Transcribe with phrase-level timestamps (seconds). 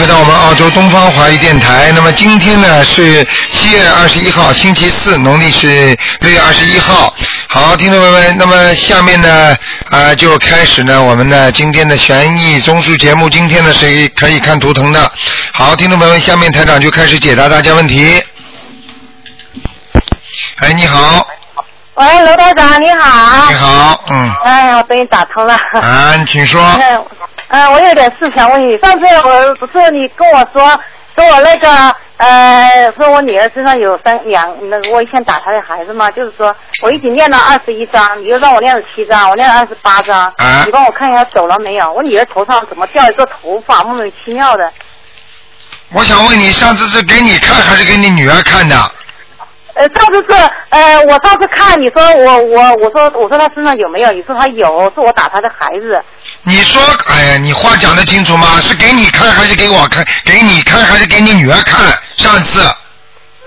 [0.00, 1.92] 回到我们澳洲东方华语电台。
[1.94, 7.14] 那么今天呢是七月二十一号，星期四，农历是六月二十一号。
[7.48, 9.54] 好，听众朋友们，那么下面呢
[9.90, 13.28] 啊、就开始呢我们的今天的悬疑综述节目。
[13.28, 15.12] 今天呢是可以看图腾的。
[15.52, 18.24] 好，听众朋友们，下面台长就开始解答大家问题。
[20.60, 21.26] 哎，你好，
[21.96, 23.50] 喂，罗台长，你好。
[23.50, 23.54] 你。
[23.54, 25.54] 好，嗯，哎呀，我终于打通了。
[25.74, 26.58] 啊，你请说。
[27.50, 28.78] 嗯，嗯，我有点事想问你。
[28.78, 30.80] 上次我不是你跟我说，
[31.16, 31.68] 说我那个
[32.16, 40.32] 呃，说我女儿身上有三两，那个我以前打她的孩子嘛，就是说我已经念了二十一章，你又让我念了七章，我念了二十八章。
[40.36, 41.92] 啊你帮我看一下走了没有？
[41.92, 44.72] 我女儿头上怎么掉一个头发，莫名其妙的。
[45.92, 48.76] 我想问你，上次是给你看还是给你女儿看的？
[49.74, 54.10] 呃，上次是呃，我上次看你说我我我说我说他身上有没有？
[54.12, 56.02] 你说他有，是我打他的孩子。
[56.42, 58.58] 你说，哎呀，你话讲得清楚吗？
[58.60, 60.04] 是给你看还是给我看？
[60.24, 61.96] 给你看还是给你女儿看？
[62.16, 62.60] 上次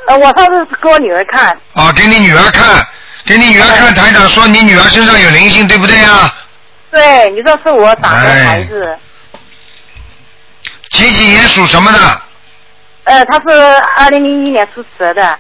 [0.08, 1.58] 呃，我上次是给我女儿看。
[1.74, 2.86] 啊，给你女儿看，
[3.26, 6.34] 给你女儿看，台长说你女儿身上有灵性，对不对呀？
[6.92, 8.98] 对，你说是我打的孩子，
[10.92, 12.00] 几几年属什么的？
[13.06, 13.58] 呃，他是
[13.98, 15.38] 二零零一年出蛇的，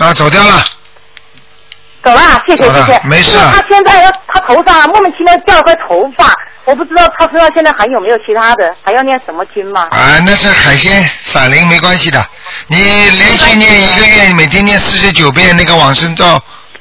[0.00, 0.64] 啊，走掉了。
[2.02, 3.00] 走了，谢谢谢谢。
[3.04, 6.34] 没事他现在他头上莫名其妙掉块头发，
[6.64, 9.88] 我不知道他身上现在还有没有其他的，还要念什么经吗？
[9.90, 12.24] 啊，那是海鲜散灵，没关系的。
[12.68, 16.24] 你连续念一个月，每天念四十九遍那个往生咒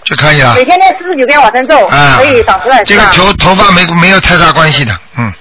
[0.06, 0.64] 就可以了每。
[0.64, 3.04] 天念四十九遍往生咒，啊，可以长出来这个？
[3.12, 5.34] 头头发没没有太大关系的，嗯，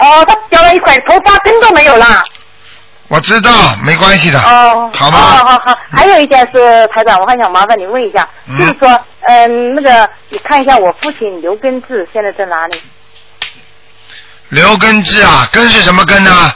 [0.00, 2.24] 哦，他掉了一块头发，根都没有啦。
[3.08, 3.50] 我知道，
[3.82, 4.40] 没关系的。
[4.40, 5.18] 哦，好吗？
[5.18, 8.88] 好好好，还有一件事，台长，我还想麻烦你问一下，嗯就是说，
[9.28, 12.80] 嗯，那个你看一下我父亲刘根志现在在哪里？
[14.48, 16.54] 刘根志啊，根是什么根呢？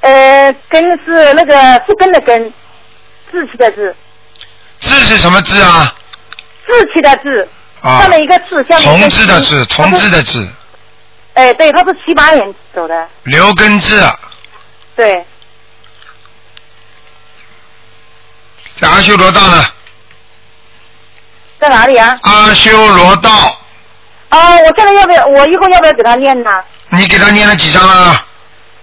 [0.00, 2.52] 呃，根是那个树根的根，
[3.30, 3.94] 志气的志，
[4.80, 5.94] 志是什么志啊？
[6.66, 7.48] 志气的志，
[7.82, 10.08] 啊上，面一个志，下面一同志的志，同志。
[10.10, 10.46] 的志，
[11.34, 14.00] 哎，对，他是七八年走的，刘根志
[14.96, 15.24] 对，
[18.80, 19.64] 在阿修罗道呢。
[21.60, 22.18] 在哪里啊？
[22.22, 23.30] 阿修罗道，
[24.30, 25.26] 哦，我现在要不要？
[25.26, 26.50] 我以后要不要给他念呢？
[26.92, 28.24] 你给他念了几张了？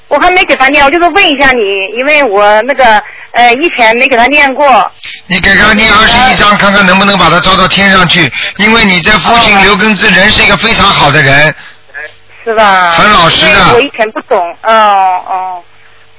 [0.10, 1.64] 我还没给他念，我就是问一下你，
[1.98, 4.92] 因为我那个呃以前没给他念过。
[5.26, 8.32] 你给他念二十一章，看看能不能把他招到天上去。
[8.58, 11.54] 因为你这父亲哦刘根之人是一个非常好的人，
[12.46, 12.92] 是吧？
[12.92, 15.64] 很老实的我以前不懂，哦哦。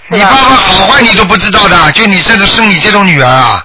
[0.09, 3.65] 你爸爸好坏你都不知道的，就你这种生你这种女儿啊，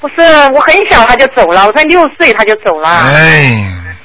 [0.00, 0.14] 不是，
[0.52, 3.60] 我很小他就走了，我才六岁他就走了，哎，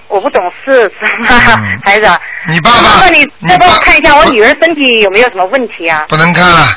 [0.07, 2.09] 我不懂事，是吧嗯，孩子？
[2.47, 6.05] 你爸爸那你你再帮我看一下我女儿身体有没有什么问题啊？
[6.09, 6.67] 不能看了。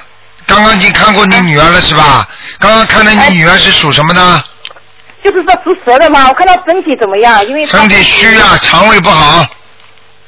[0.46, 2.28] 刚刚已经看过你女儿了是吧？
[2.58, 4.44] 刚刚看的你女儿是属什么的？
[5.24, 7.44] 就是说属蛇的嘛，我看她身体怎么样？
[7.46, 9.44] 因为身体虚啊，肠胃不好，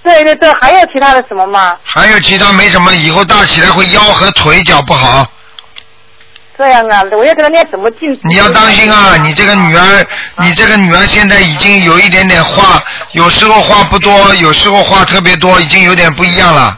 [0.02, 1.76] 对对对，还有其他的什么吗？
[1.84, 5.24] 还有其他没什么，以后大起来会腰和腿脚不好。
[6.58, 8.12] 这样啊，我要给他念什么经？
[8.24, 9.16] 你要当心啊！
[9.22, 10.04] 你这个女儿，
[10.38, 12.82] 你这个女儿现在已经有一点点话，
[13.12, 16.76] 有时候话不多，有时候话特别多，已经有点不一样了。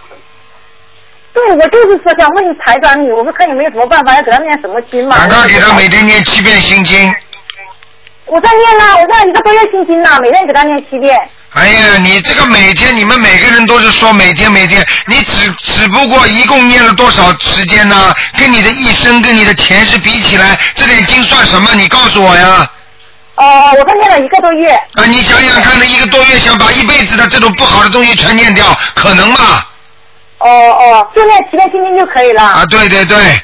[1.32, 5.16] 对，我就是说想问台长你，我们看有没有什么办法要给她念什么经嘛？
[5.16, 7.10] 赶快给她每天念七遍心经。
[8.26, 11.18] 我在念啦，我在一个多月心经啦，每天给她念七遍。
[11.52, 18.14] 哎呀，你这个每天，你们每个人都是说每天每天，你只只不过一共念了多少时间呢？
[18.38, 21.74] 跟你的一生跟你的前世比起来，这点经算什么？
[21.74, 22.70] 你告诉我呀！
[23.34, 24.70] 哦，我刚念了一个多月。
[24.72, 29.64] 啊，你想想看，那一个多月想把一辈子的这种不好的东西全念掉，可能吗？
[30.38, 32.42] 哦哦，就念七遍心经就可以了。
[32.42, 33.40] 啊，对对对，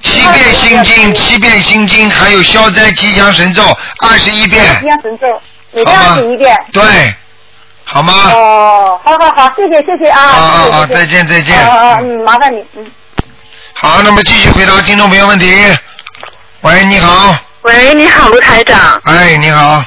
[0.00, 3.62] 七遍心经，七遍心经，还有消灾吉祥神咒
[4.00, 5.26] 二十一遍，吉祥神咒，
[5.72, 6.56] 每天好吗二十一遍。
[6.72, 7.14] 对，
[7.84, 8.12] 好吗？
[8.32, 10.20] 哦，好好好，谢谢谢谢啊。
[10.20, 11.56] 好好谢谢好，谢谢再见再见。
[11.56, 12.90] 啊啊，嗯嗯，麻烦你，嗯。
[13.74, 15.52] 好，那么继续回答听众朋友问题。
[16.62, 19.00] 喂，你好，喂，你好，卢台长。
[19.04, 19.84] 哎，你好，啊，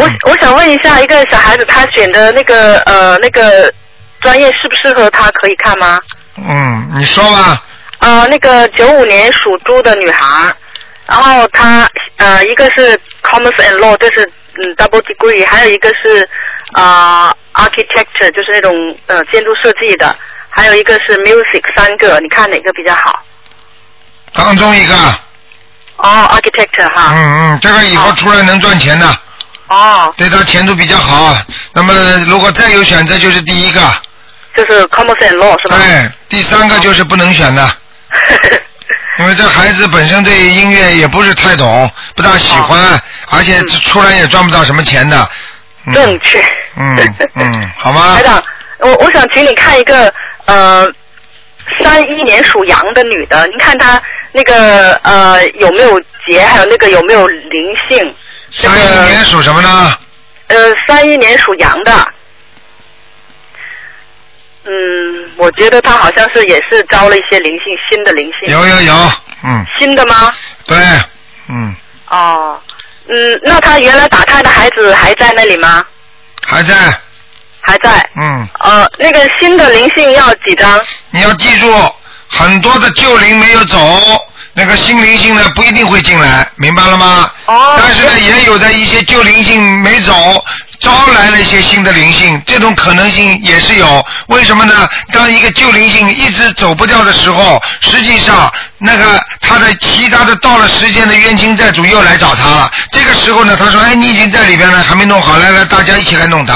[0.00, 3.72] 我嗯我想问一下，一个小孩子他选的那个呃那个
[4.20, 6.00] 专业适不适合他，可以看吗？
[6.36, 7.62] 嗯，你说吧，
[8.00, 10.52] 呃，那个九五年属猪的女孩，
[11.06, 14.28] 然后她呃一个是 Commerce and Law，这是
[14.64, 16.28] 嗯 double degree，还有一个是
[16.74, 20.14] 啊、呃 Architecture，就是那种呃建筑设计的，
[20.50, 23.22] 还有一个是 Music，三个，你看哪个比较好？
[24.32, 24.94] 当中一个，
[25.98, 27.12] 哦，Architecture 哈。
[27.14, 29.06] 嗯嗯，这个以后出来能赚钱的，
[29.68, 31.36] 哦，对他前途比较好。
[31.72, 31.94] 那么
[32.26, 33.80] 如果再有选择，就是第一个，
[34.56, 35.76] 就是 common sense law 是吧？
[35.78, 37.70] 对，第三个就是不能选的，
[39.20, 43.00] 因为这孩子本身对音乐也不是太懂，不大喜欢，
[43.30, 45.16] 而且出来也赚不到什么钱的。
[45.22, 45.28] 嗯
[45.92, 46.40] 正确。
[46.76, 46.96] 嗯
[47.34, 48.22] 嗯， 好吗台？
[48.22, 48.42] 长，
[48.80, 50.12] 我我想请你看一个
[50.46, 50.90] 呃，
[51.80, 54.00] 三一年属羊的女的，您看她
[54.32, 58.14] 那个呃有没有结，还有那个有没有灵性？
[58.50, 59.98] 三一年属什么呢？
[60.48, 62.08] 呃，三一年属羊的。
[64.66, 68.52] 嗯，我觉得她好像是也是招了一些灵性，新的灵性。
[68.52, 68.94] 有有有，
[69.44, 70.32] 嗯，新的吗？
[70.66, 70.76] 对，
[71.48, 71.74] 嗯，
[72.08, 72.58] 哦，
[73.08, 75.84] 嗯，那他原来打胎的孩子还在那里吗？
[76.46, 76.74] 还在，
[77.60, 78.08] 还在。
[78.16, 80.80] 嗯，呃，那个新的灵性要几张？
[81.10, 81.72] 你要记住，
[82.28, 83.78] 很多的旧灵没有走，
[84.52, 87.30] 那个新灵性呢不一定会进来，明白了吗？
[87.46, 90.12] 哦但是呢，也有的一些旧灵性没走，
[90.84, 94.04] 招来了一些新的灵性，这种可能性也是有。
[94.28, 94.86] 为什么呢？
[95.12, 102.70] 当一个旧灵性一直走不掉的时候，实际上那个他的其他的到了时间的冤亲债主又来找他了。
[102.92, 106.54] 这个时候呢，他说：“哎，你已经在里边了，还没弄好，来来，大家一起来弄他。”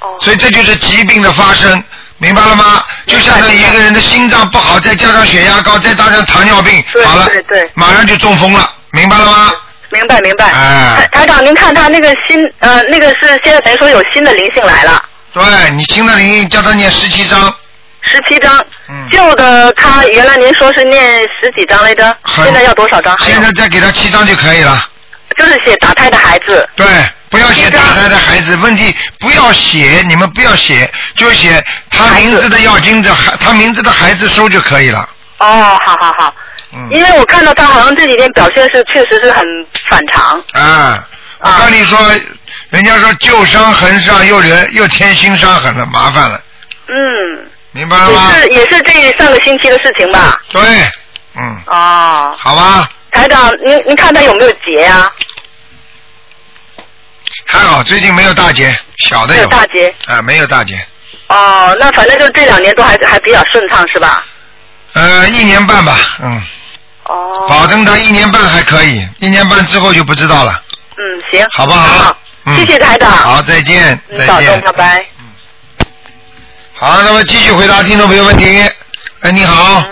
[0.00, 0.18] 哦。
[0.20, 1.82] 所以这就是疾病的发生，
[2.18, 2.82] 明白了吗？
[3.06, 9.52] 就相当于一个人的心脏不好，再加上血压高，再加上糖尿病，对好了对对，马上就中风了，明白了吗？
[9.94, 10.46] 明白明白。
[10.46, 15.00] 哎台台长，您看他那个新呃那个是现在等于说有新的灵性来了，
[15.32, 17.54] 对你新的灵性叫他念十七章，
[18.02, 18.52] 十七章。
[18.88, 23.16] 嗯旧的他原来您说是念十几章来着，很现在要多少张？
[23.22, 24.88] 现在再给他七章就可以了。
[25.38, 26.68] 就是写打胎的孩子。
[26.76, 26.86] 对，
[27.28, 35.08] 不要写打胎的孩子，问题不要写，你们不要写，就写他名字的要经者，孩他名字的孩子收就可以了。
[35.38, 36.34] 哦，好好好。
[36.74, 36.88] 嗯。
[36.92, 39.44] 因为我看到他好像这几天表现是确实是很
[39.88, 40.42] 反常。
[40.52, 41.06] 啊，
[41.40, 41.98] 我跟你说，
[42.70, 46.40] 人家说旧伤痕上又人又添新伤痕了，麻烦了，
[46.88, 48.40] 嗯，明白了吗也？
[48.40, 50.34] 是也是这上个星期的事情吧？
[50.50, 50.60] 对，
[51.36, 55.10] 嗯，哦，好吧，台长，您您看他有没有结呀、
[57.46, 59.94] 还好最近没有大劫，小的没有有，大结。
[60.06, 60.84] 啊，没有大劫，
[61.28, 64.24] 哦，那反正就这两年都还还比较顺畅是吧？
[64.94, 66.42] 呃，一年半吧，嗯，
[67.04, 67.46] 哦。
[67.48, 70.62] 保证他一年半还可以，一年半之后就不知道了，
[70.96, 71.46] 嗯，行。
[71.50, 72.16] 好不好好，
[72.46, 73.10] 嗯谢谢台长。
[73.10, 74.72] 好，再见，再见拜。
[74.72, 75.06] 拜。
[76.74, 78.62] 好，那么继续回答听众朋友问题。
[79.20, 79.82] 哎，你好，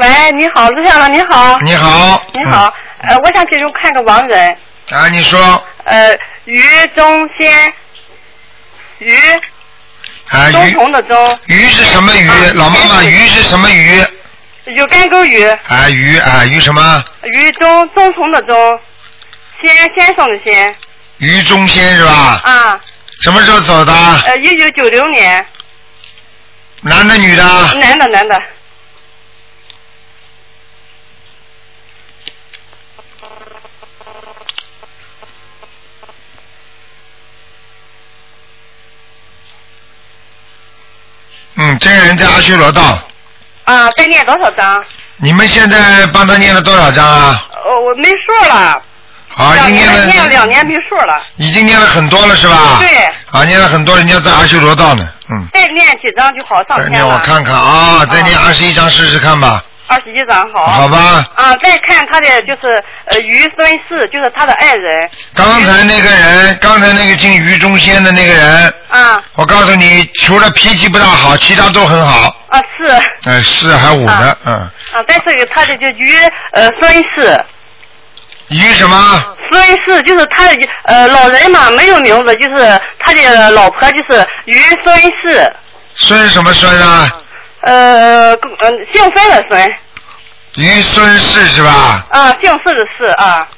[0.00, 1.58] 喂，你好，陆校长，你好。
[1.60, 4.56] 你好，你好，呃，我想请求看个亡人，
[4.90, 6.62] 嗯，啊，你说，呃，于
[6.94, 7.72] 中仙，
[8.98, 9.16] 于
[10.28, 12.34] 啊，忠鱼从的忠，鱼是什么鱼啊？
[12.54, 14.04] 老妈妈，鱼鱼是什么鱼？
[14.74, 17.04] 有干沟鱼，啊，鱼啊，鱼什么？
[17.22, 18.80] 鱼中中从的中，
[19.62, 20.76] 先先生的先，
[21.18, 22.40] 于中先是吧？
[22.42, 22.80] 啊，
[23.22, 23.92] 什么时候走的？
[23.92, 25.46] 呃，一九九六年，
[26.80, 27.42] 男的女的？
[27.74, 28.42] 男的男的，
[41.54, 42.98] 嗯，这个人在阿修罗道。
[43.66, 44.82] 啊，再念多少章？
[45.16, 47.44] 你们现在帮他念了多少章啊？
[47.52, 48.80] 哦，我没数了，
[49.36, 52.78] 啊，已经念了，念了两年没数了，已经念了很多了是吧？
[52.78, 52.88] 对。
[53.32, 55.48] 啊，念了很多，人家在阿修罗道呢，嗯。
[55.52, 60.66] 再念几张就好上再天了，念我看看啊，再念二十一张试试看吧，二十一张好。
[60.66, 61.24] 好吧？
[61.34, 72.34] 啊，再看他的就是呃于孙氏，就是他的爱人刚才那个人，刚才那个姓于中先的那个人，啊我告诉你，除了脾气不大好，其他都很好。
[72.48, 74.54] 啊是呃，是还五呢，嗯。
[74.92, 76.16] 啊，再说一个他的就于
[76.52, 77.44] 呃孙氏，
[78.48, 79.24] 于什么？
[79.50, 85.52] 孙氏就是他的呃老人嘛没有名字，就是他的老婆就是于孙氏，
[85.94, 87.08] 孙什么孙啊？
[87.66, 89.74] 呃呃姓孙的孙。
[90.54, 92.06] 于孙氏是吧？
[92.10, 93.48] 啊姓氏的氏啊。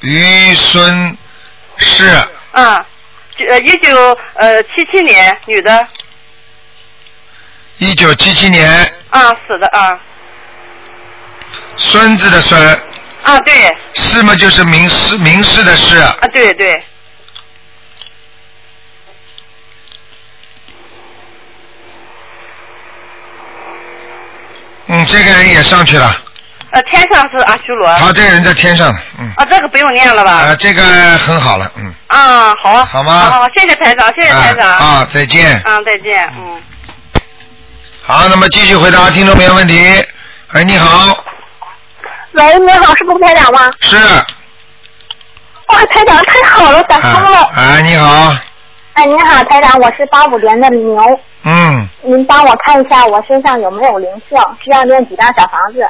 [0.00, 1.18] 于孙
[1.76, 2.04] 氏，
[2.52, 2.86] 啊，
[3.48, 5.86] 呃一九呃七七年女的。
[7.78, 8.68] 一九七七年，
[9.10, 9.98] 啊死的啊。
[11.76, 12.58] 孙子的孙，
[13.24, 13.52] 啊对。
[13.94, 16.82] 氏嘛就是名氏名氏的氏，啊对对
[24.92, 26.12] 嗯，这个人也上去了，
[26.72, 30.32] 呃天上是阿修罗他这个人在天上呢，嗯，啊这个不用念了吧？
[30.32, 30.82] 啊，这个
[31.18, 34.68] 很好了，嗯，啊，好，好吗好，好谢谢台长，谢谢台长。
[34.68, 35.62] 啊啊，再见。
[35.64, 36.60] 嗯，再见，嗯。
[38.02, 40.04] 好，那么继续回答听众朋友问题。
[40.52, 41.24] 哎，你好，
[42.32, 43.70] 喂，你好，是卢台长吗？
[43.80, 43.96] 是，
[45.68, 47.38] 哇，台长太好了，打通了。
[47.38, 48.34] 啊，啊，你好，
[48.94, 55.80] 哎，你好，台长，我是八五年的牛，嗯，您帮我看一下我身上有没有灵性，需要念几张小房子，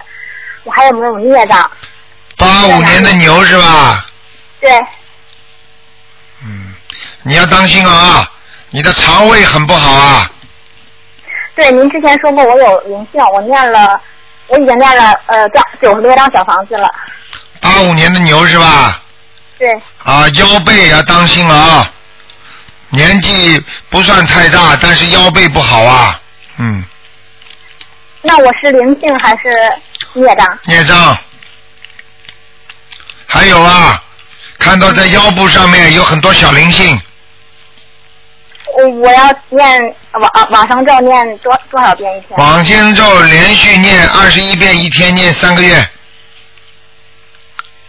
[0.64, 1.70] 我还有没有孽障？
[2.36, 4.06] 八五年的牛是吧？
[4.60, 4.70] 对，
[6.44, 6.72] 嗯，
[7.22, 8.30] 你要当心啊，
[8.70, 10.30] 你的肠胃很不好啊。
[11.56, 14.00] 对，您之前说过我有灵性，我念了，
[14.46, 16.88] 我已经念了呃张九十多张小房子了。
[17.60, 19.02] 八五年的牛是吧？
[19.58, 19.68] 对，
[20.04, 21.92] 啊，腰背要当心了啊，
[22.90, 26.20] 年纪不算太大，但是腰背不好啊，
[26.58, 26.84] 嗯，
[28.22, 29.48] 那我是灵性还是
[30.12, 30.58] 孽障？
[30.64, 31.16] 孽障。
[33.26, 34.02] 还有啊，
[34.58, 37.00] 看到在腰部上面有很多小灵性，
[38.76, 42.36] 我我要念往往生咒念多多少遍一天？
[42.36, 45.88] 往生咒连续念二十一遍，一天念三个月，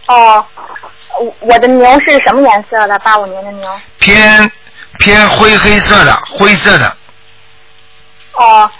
[0.06, 0.46] 哦，
[1.20, 2.96] 我我的牛是什么颜色的？
[3.00, 3.68] 八五年的牛。
[3.98, 4.50] 偏
[4.98, 6.96] 偏灰黑色的，灰色的，
[8.34, 8.70] 哦，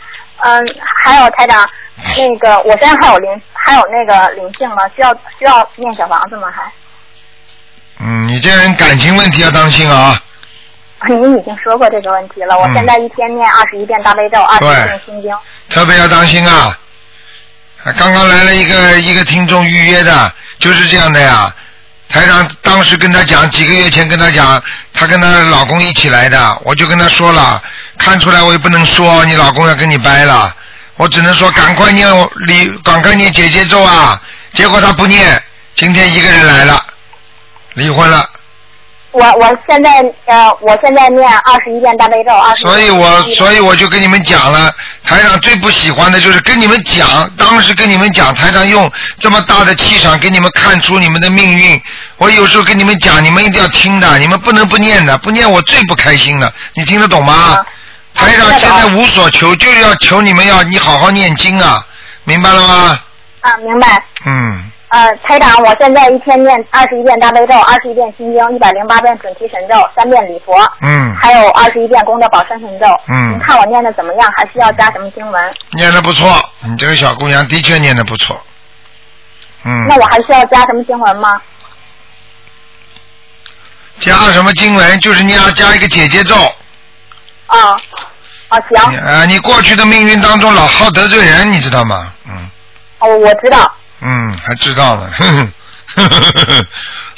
[0.44, 0.64] 嗯，
[1.04, 1.68] 还有台长，
[2.16, 4.88] 那个我现在还有灵，还有那个灵性吗？
[4.94, 6.50] 需要需要念小房子吗？
[6.54, 6.62] 还？
[8.00, 10.20] 嗯，你这人感情问题要当心啊，
[11.08, 12.56] 您已经说过这个问题了。
[12.58, 15.36] 我嗯现在一天念二十一遍大悲咒，二十一遍心经。
[15.68, 16.78] 特别要当心啊！
[17.84, 21.52] 啊刚刚来了一个一个听众预约的，就是这样的呀。
[22.12, 27.62] 台长当时跟他讲，几个月前跟他讲，她跟她老公一起来的，我就跟他说了，
[27.98, 30.54] 看出来我也不能说你老公要跟你掰了，
[30.96, 32.06] 我只能说赶快念
[32.46, 34.20] 离，赶快念姐姐咒啊。
[34.52, 35.42] 结果他不念，
[35.74, 36.84] 今天一个人来了，
[37.74, 38.28] 离婚了。
[39.12, 39.90] 我我现在
[40.26, 42.62] 呃，我现在念二十一遍大悲咒，二十。
[42.62, 51.80] 所以我所以我就跟你们讲了，台长最不喜欢的就是跟你们讲，当时跟你们讲，台长用这么大的气场给你们看出你们的命运。
[52.16, 56.52] 我有时候跟你们讲，你们一定要听的，你们不能不念的，不念我最不开心了。
[56.74, 57.34] 你听得懂吗？
[57.34, 57.66] 啊
[58.14, 61.82] 台长现在无所求，就是要求你们要你好好念经啊，
[62.24, 63.00] 明白了吗？
[63.40, 64.04] 啊，明白。
[64.26, 72.84] 嗯，呃，台长，我现在一天念二十一遍大悲咒，二十一遍心经，一百零八遍准提神咒，三遍礼佛，嗯，还有二十一遍功德宝山神咒。
[73.08, 74.30] 嗯您看我念的怎么样？
[74.36, 75.54] 还需要加什么经文？
[75.70, 76.28] 念的不错，
[76.60, 78.38] 你这个小姑娘的确念的不错。
[79.64, 81.40] 嗯，那我还需要加什么经文吗？
[83.98, 85.00] 加什么经文？
[85.00, 86.34] 就是你要加一个姐姐咒。
[87.46, 87.80] 啊，
[88.48, 92.12] 啊行，你啊，你过去的命运当中老好得罪人，你知道吗？
[92.28, 92.50] 嗯
[92.98, 93.72] 哦我知道。
[94.02, 95.10] 嗯，还知道呢。
[95.16, 95.52] 哼哼
[95.94, 96.66] 呵呵呵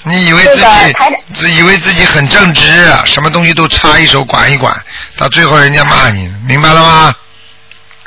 [0.03, 0.65] 你以为自己
[1.33, 4.75] 自以为自己很正直，啊什么东西都插一手管一管，
[5.17, 7.15] 到最后人家骂你，明白了吗？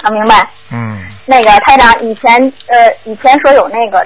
[0.04, 0.48] 啊，明白。
[0.70, 2.32] 嗯，那个台长以前
[2.68, 4.06] 呃以前说有那个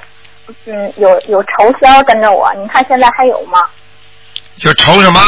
[0.65, 1.49] 嗯有有仇
[1.81, 3.59] 仙跟着我，你看现在还有吗？
[4.57, 5.19] 有仇什么？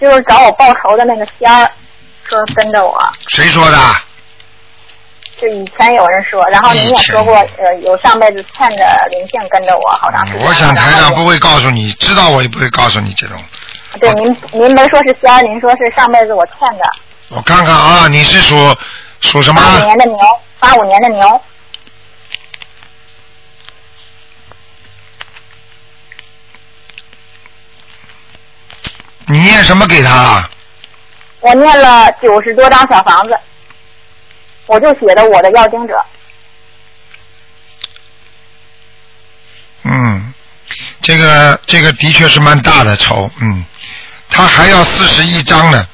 [0.00, 1.70] 就是找我报仇的那个仙儿，
[2.26, 2.98] 说跟着我。
[3.28, 3.76] 谁说的？
[5.36, 10.46] 就以前有人说，然后您也说过，呃，有上辈子欠的灵性跟着我好长时间。
[10.46, 13.42] 我想台长不会告诉你，知道我也不会告诉你这种。
[14.00, 16.84] 对，您您没说是仙，您说是上辈子我欠的。
[17.30, 18.54] 我看看啊，你是属
[19.20, 19.60] 属什么？
[19.60, 20.18] 八五年的牛，
[20.60, 21.40] 八五年的牛，
[29.26, 30.48] 你念什么给他？
[31.40, 33.36] 我念了九十多张小房子，
[34.66, 36.04] 我就写的我的要经者。
[39.82, 40.32] 嗯，
[41.02, 43.64] 这个这个的确是蛮大的仇，嗯，
[44.30, 45.86] 他还要四十一章呢，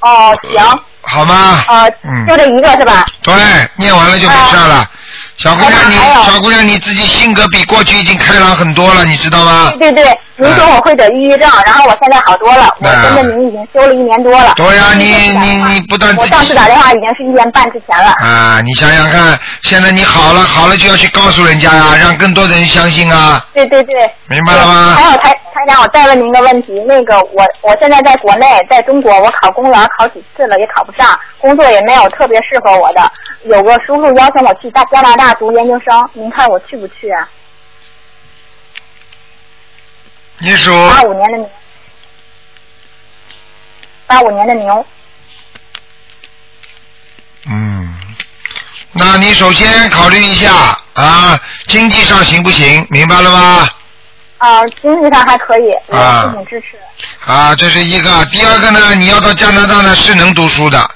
[0.00, 1.62] 哦，行，好吗？
[1.68, 3.04] 呃，嗯就这一个是吧？
[3.22, 3.34] 对，
[3.76, 4.90] 念完了就没事了。
[5.36, 9.72] 小姑娘你，小姑娘你自己性格比过去已经开朗很多了，你知道吗？
[9.78, 14.52] 对对对，您说我会得抑郁症，然后我现在好多了，我跟着您已经修了一年多了。
[14.54, 15.06] 对呀、你
[15.38, 18.12] 你你不但我上次打电话已经是一年半之前了。
[18.18, 23.94] 啊，你想想看，现在你好了，好了就要去告诉人家呀、让更多的人相信啊，对对对。
[24.28, 24.94] 明白了吗？
[24.96, 25.32] 还有台
[25.64, 33.10] 台长，我再问您一个问题，那个我我现在在国内，在中国，我考公务员考几次了，也考不上，工作也没有特别适合我的。
[33.44, 37.28] 有个叔叔邀请我去大加拿大读研究生，您看我去不去啊？
[40.38, 41.50] 你属八五年的牛，
[44.06, 44.84] 八五年的牛，
[47.46, 47.94] 嗯，
[48.92, 50.52] 那你首先考虑一下
[50.94, 52.86] 啊，经济上行不行？
[52.90, 53.68] 明白了吗？
[54.44, 55.96] 啊、经济上还可以，父
[56.36, 56.76] 母支持。
[57.24, 58.24] 啊，这是一个。
[58.26, 60.86] 第二个呢，你要到加拿大呢是能读书的，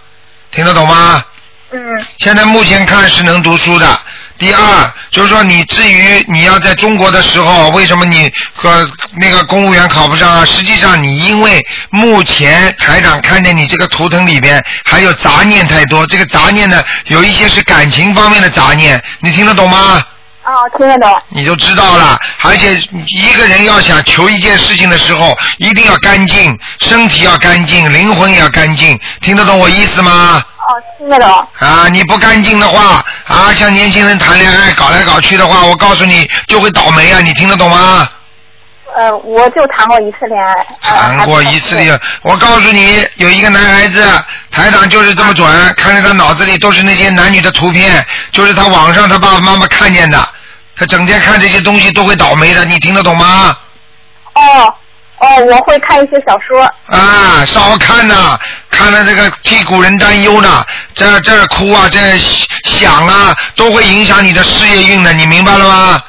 [0.51, 1.25] 听得懂吗？
[1.71, 1.81] 嗯
[2.19, 3.99] 现在目前看是能读书的，
[4.39, 8.87] 第二，就是说你至于你要在中国的时候，为什么你和
[9.19, 10.45] 那个公务员考不上啊？
[10.45, 20.03] 实际上你因为目前台长看见你这个图腾里边还有杂念太多，这个杂念呢有一些是感情方面的杂念，你听得懂吗？
[20.49, 21.15] 哦，听得懂。
[21.29, 22.19] 你就知道了。
[22.43, 22.75] 而且
[23.07, 30.43] 一个人要想求一件事情的时候，一定要干净，身体要干净，灵魂也要干净，听得懂我意思吗？
[30.57, 31.31] 哦，听得懂。
[31.59, 37.21] 啊，你不干净的话，啊，像年轻人谈恋爱搞来搞去的话，我告诉你就会倒霉啊！
[37.21, 38.09] 你听得懂吗？
[38.97, 40.53] 呃，我就谈过一次恋爱。
[40.81, 44.03] 呃谈过一次恋爱，我告诉你，有一个男孩子，
[44.51, 50.19] 台长就是这么准，看着他脑子里都是那些男女的图片，就是他网上他爸爸妈妈看见的，
[50.79, 53.57] 他整天看这些东西都会倒霉的，你听得懂吗？
[54.35, 54.75] 哦
[55.19, 56.63] 哦，我会看一些小说。
[56.87, 58.39] 啊，少看呐、
[58.71, 61.99] 看了这个替古人担忧呢，这这哭啊，这
[62.65, 66.01] 想啊，都会影响你的事业运的，你明白了吗？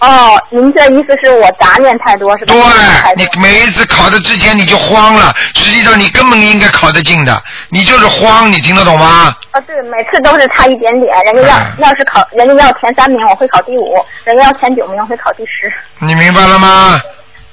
[0.00, 2.54] 哦，您这意思是我杂念太多是吧？
[2.54, 9.34] 对你每一次考的之前你就慌了，实际上你根本应该考得进的，你就是慌，你听得懂吗？
[9.50, 11.14] 啊，对，每次都是差一点点。
[11.24, 15.72] 人家要、嗯要是考，人家要前三名，我会考第五；人家要前九名，我会考第十。
[15.98, 17.00] 你明白了吗？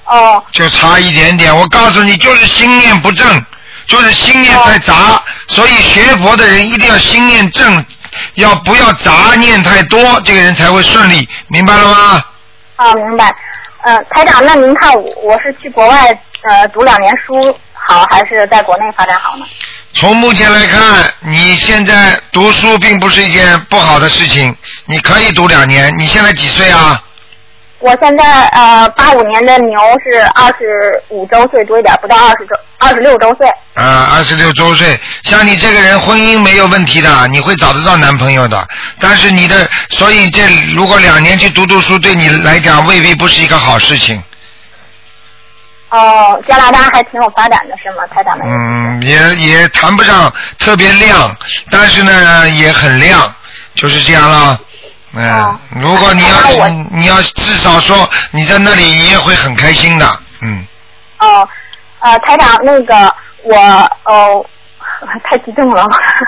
[0.06, 3.44] 哦就差一点点，我告诉你，就是心念不正，
[3.86, 7.84] 就是心念太杂，所以学佛的人一定要心念正，
[8.36, 12.22] 要不要杂念太多，这个人才会顺利，明白了吗？
[12.78, 13.34] 啊，明白。
[13.82, 16.06] 呃，台长，那您看我我是去国外
[16.42, 19.44] 呃读两年书好，还是在国内发展好呢？
[19.94, 24.54] 从目前来看，你现在读书并不是一件不好的事情，
[24.86, 25.92] 你可以读两年。
[25.98, 27.02] 你现在几岁啊？
[27.80, 33.48] 我现在呃八五年的牛是二十五周岁多一点，不到二十周，二十六周岁。
[33.74, 38.66] 啊，二十六周岁，像你这个人婚姻没有问题的，你会找得到男朋友的。
[38.98, 40.42] 但是你的，所以这
[40.74, 44.20] 如果两年去读读书，对你来讲未必不是一个好事情。
[45.90, 48.04] 哦，加拿大还挺有发展的是吗？
[48.08, 51.34] 台长的嗯，也也谈不上特别亮，
[51.70, 53.32] 但是呢也很亮，
[53.76, 54.60] 就是这样了。
[55.12, 60.06] 嗯，哦如果你要你你要至少说你在那里，你也会很开心的。
[60.42, 60.66] 嗯，
[61.18, 61.48] 哦，
[62.00, 63.56] 呃，台长，那个我
[64.04, 64.44] 哦，
[65.24, 65.84] 太激动了。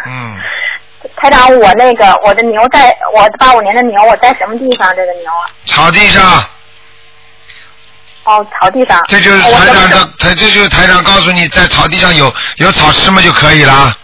[0.07, 0.39] 嗯。
[1.17, 4.89] 台长，我那个我的牛在，我八五年的牛，我在什么地方？
[4.95, 5.49] 这个牛啊？
[5.67, 6.23] 草地上，
[8.25, 9.01] 哦，草地上。
[9.09, 13.97] 这就是台长的，台这就是台长告诉你，在草地上有有草吃嘛就可以了。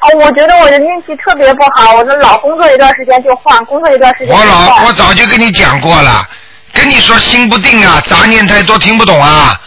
[0.00, 4.84] 哦，我觉得我的运气特别不好，我的老工作一段时间就换，工作一段时间就我老。
[4.86, 6.26] 我早就跟你讲过了，
[6.72, 9.60] 跟你说心不定啊，杂念太多，听不懂啊。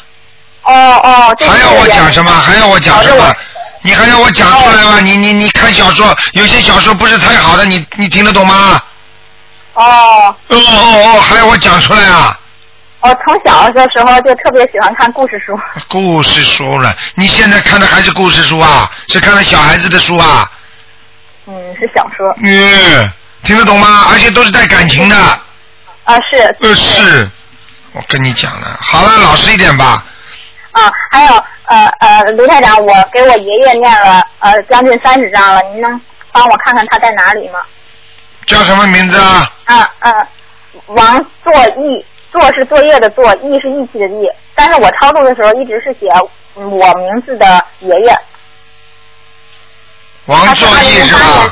[0.63, 2.32] 哦哦，还要我讲什么？
[2.32, 3.36] 还要我讲什么？
[3.82, 5.00] 你还要我讲出来吗？
[5.02, 8.82] 你你你看小说，有些小说不是太好的，你你听得懂吗？
[9.74, 12.38] 哦，哦哦哦，还要我讲出来啊？
[13.02, 15.60] 我从小的时候就特别喜欢看故事书。
[15.90, 18.90] 故事书了，你现在看的还是故事书啊？
[19.08, 20.50] 是看的小孩子的书啊？
[21.48, 22.28] 嗯，是小说。
[22.44, 23.12] 嗯，
[23.44, 24.08] 听得懂吗？
[24.12, 25.16] 而且都是带感情的。
[26.04, 26.38] 啊，是。
[26.62, 27.30] 呃，是，
[27.94, 30.06] 我跟你讲了，好了，老实一点吧。
[30.72, 36.00] 啊，还有呃呃，卢台长，我给我爷爷念了呃将近三十章了，您能
[36.32, 37.60] 帮我看看他在哪里吗？
[38.46, 39.52] 叫什么名字啊？
[39.66, 40.28] 啊啊，
[40.88, 44.28] 王作义，作是作业的作，义是义气的义。
[44.56, 46.08] 但是我超度的时候一直是写
[46.56, 48.17] 嗯我名字的爷爷。
[50.26, 51.52] 王作义是吧？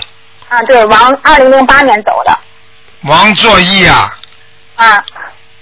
[0.50, 2.40] 啊，对，王二零零八年走的
[3.04, 4.18] 王作义啊，
[4.76, 5.06] 啊，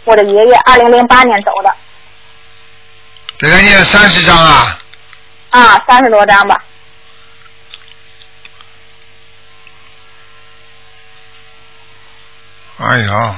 [0.03, 1.75] 我的爷爷二零零八年走的
[3.39, 4.79] 给他念三十张啊。
[5.49, 6.63] 啊，三十多张吧。
[12.79, 13.35] 哎呀，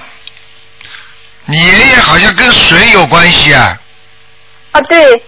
[1.50, 3.76] 你爷爷好像跟水有关系啊？
[4.72, 5.24] 啊，对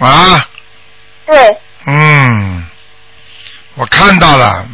[0.00, 0.48] 啊，
[1.24, 2.66] 对，嗯，
[3.76, 4.66] 我看到了，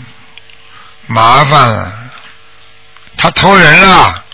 [1.06, 1.92] 麻烦了，
[3.18, 4.24] 他偷人了。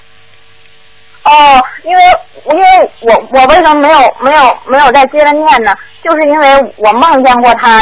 [1.24, 2.02] 哦，因为
[2.48, 2.66] 因为
[3.00, 5.74] 我我为什么没有没有没有再接着念呢？
[6.04, 7.80] 就是因为我梦见过他，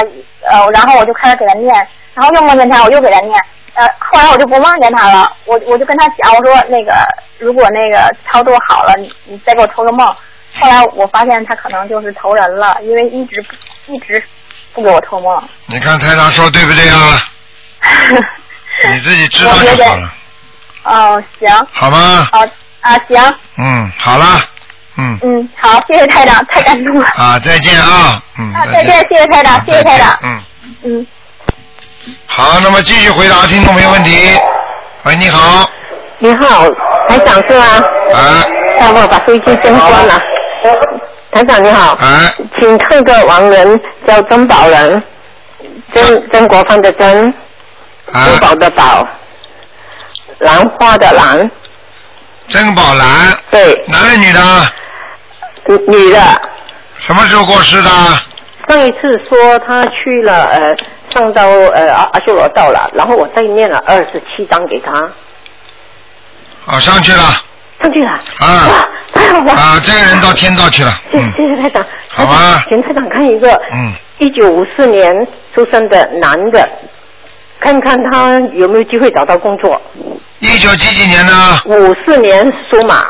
[0.50, 1.74] 呃，然后我就开始给他念，
[2.14, 3.38] 然后又梦见他，我又给他念，
[3.74, 6.94] 呃，后来我就不梦见他了，我我就跟他讲，我说那个
[7.38, 10.06] 如果那个超度好了，你你再给我托个梦。
[10.60, 13.42] 后来我发现他可能就是投人了，因为一直
[13.86, 14.22] 一直
[14.74, 15.42] 不给我托梦。
[15.66, 17.28] 你看台长说对不对啊？
[18.92, 20.12] 你自己知道就好了，
[20.84, 22.28] 哦，行，好吗？
[22.30, 22.40] 好
[22.82, 24.40] 啊，行，嗯，好了，
[24.98, 27.06] 嗯，嗯，好，谢谢台长，太感动了。
[27.16, 30.18] 啊，再见啊，嗯，啊，再见，谢谢台长，谢谢台长。
[30.22, 30.42] 嗯，
[30.82, 31.06] 嗯。
[32.26, 34.38] 好，那么继续回答听众朋友问题。
[35.04, 35.68] 喂，你好，
[36.18, 36.68] 你好，
[37.08, 37.64] 台长是吗？
[38.14, 38.44] 啊
[38.80, 40.20] 要不我把收音机先关了。
[41.30, 45.02] 台长你好，啊，请看个亡人叫曾宝仁，
[45.92, 47.32] 曾曾国藩的曾，
[48.12, 49.06] 啊珠宝的宝，
[50.38, 51.50] 兰花的兰，
[52.48, 54.40] 曾宝兰，对，男的女的？
[55.66, 56.18] 女女的。
[56.98, 57.90] 什么时候过世的？
[58.68, 60.76] 上一次说他去了呃
[61.12, 64.92] 上到呃阿阿修罗道了，然后我再念了二十七章给他，
[66.66, 67.22] 哦，上去了。
[67.82, 68.10] 上去了。
[68.10, 69.52] 啊哇，太好了。
[69.52, 70.90] 啊，这个人到天道去了。
[71.10, 71.84] 谢嗯，谢谢台长。
[72.08, 75.14] 好啊请台长看一个，嗯，一九五四年
[75.54, 76.66] 出生的男的，
[77.60, 79.80] 看看他有没有机会找到工作。
[80.38, 81.60] 一九几几年呢？
[81.66, 83.04] 五四年属马，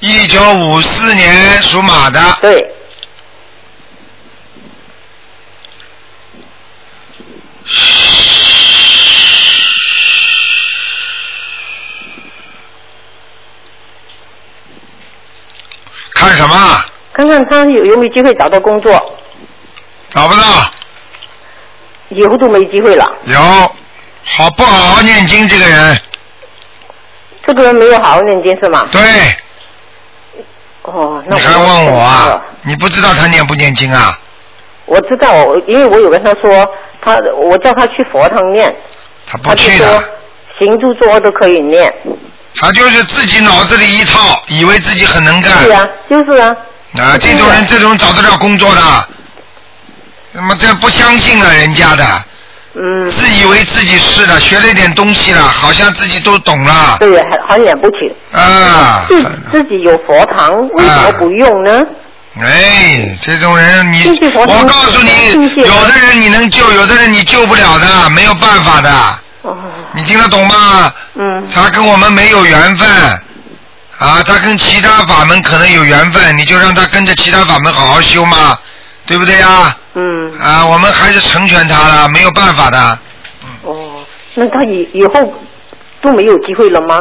[0.00, 2.20] 一九五四年属马的。
[2.40, 2.66] 对，
[16.14, 16.84] 看什么？
[17.12, 19.18] 看看他有有没有机会找到工作，
[20.10, 20.70] 找不到。
[22.08, 23.04] 以后都没机会了。
[23.24, 23.40] 有，
[24.24, 26.00] 好不好好念经这个人？
[27.46, 28.88] 这个人没有好好念经是吗？
[28.92, 29.00] 对，
[30.82, 32.42] 哦，那你还问我啊？
[32.62, 34.18] 你不知道他念不念经啊？
[34.84, 36.68] 我知道，因为我有跟他说，
[37.06, 38.74] 他我叫他去佛堂念，
[39.28, 40.02] 他不去的，
[40.58, 41.94] 行住坐都可以念。
[42.56, 45.52] 他就是自己脑子里一套，以为自己很能干。
[45.62, 46.56] 是啊，就是啊。
[46.98, 48.80] 啊，这种人，这种找得了工作的，
[50.32, 52.04] 那么这不相信啊人家的，
[52.74, 58.12] 嗯，自以为自己是的，学了一点东西了，好像自己都懂了对，还好了不起。
[58.32, 59.04] 啊。
[59.06, 61.86] 自自己有佛堂，为什么不用呢？
[62.38, 68.90] 哎，这种人你，我告诉你，有的人你能救，有的人你救不了的，没有办法的，
[69.42, 69.56] 哦，
[69.94, 70.92] 你听得懂吗？
[71.14, 72.88] 嗯，他跟我们没有缘分，
[73.98, 78.58] 啊，他跟其他法门可能有缘分，你就让他跟着其他法门好好修嘛，
[79.06, 79.74] 对不对呀？
[79.94, 82.98] 嗯，啊，我们还是成全他了，没有办法的。
[83.62, 85.34] 哦，那他以以后
[86.02, 86.98] 都没有机会了吗？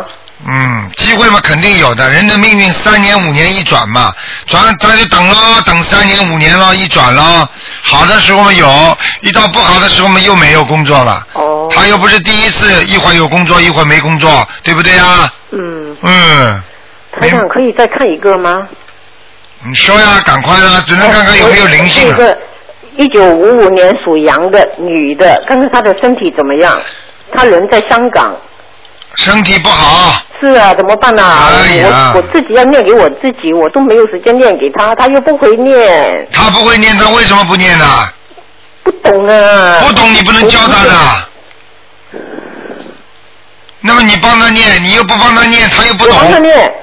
[0.47, 4.13] 嗯，机会嘛肯定有的，人的命运三年五年一转嘛，
[4.45, 7.47] 转他就等咯，等三年五年咯，一转咯。
[7.81, 11.25] 好的时候嘛有，遇到不好的时候嘛又没有工作了。
[11.33, 15.31] 哦，他又不是第一次，一会儿有工作，一会儿没工作，对不对呀？
[15.51, 16.61] 嗯，嗯，
[17.19, 18.67] 台长可以再看一个吗？
[19.63, 22.13] 你说呀，赶快啊，只能看看有没有灵性啊。
[22.13, 22.37] 一个
[22.97, 26.79] 一九五五年属羊的女的，看看她的身体怎么样。
[27.33, 28.35] 她人在香港。
[29.17, 31.49] 身体不好，是啊，怎么办啊？
[31.51, 37.85] 哎呀我我自己要念给我自己，我都没有时间念给他，他又不会念，他不会念，他为什么不念呢？
[38.83, 39.81] 不懂啊。
[39.81, 40.91] 不懂你不能教他的。
[43.81, 46.73] 那么你帮他念，你又不帮他念，他又不懂帮她懂，念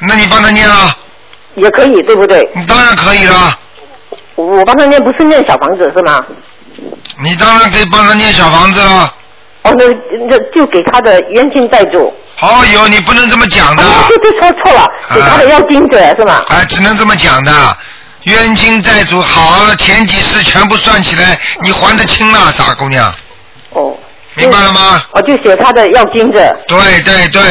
[0.00, 0.96] 那你帮他念啊？
[1.54, 2.48] 也可以，对不对？
[2.54, 3.58] 你当然可以了，
[4.36, 6.24] 我我帮他念不是念小房子是吗？
[7.22, 9.14] 你当然可以帮他念小房子了。
[9.62, 9.84] 哦，那
[10.28, 12.14] 那就给他的冤亲债主。
[12.40, 16.42] 哦哟，你不能这么讲的，哦，对对，说错了，给他的要经者是吗？
[16.48, 17.52] 哎，只能这么讲的。
[18.24, 23.12] 冤亲债主，好了，前几世全部算起来，你还得清了，傻姑娘，
[23.70, 23.94] 哦。
[24.34, 25.02] 明白了吗？
[25.12, 26.56] 我就写他的要经者。
[26.68, 27.42] 对对对，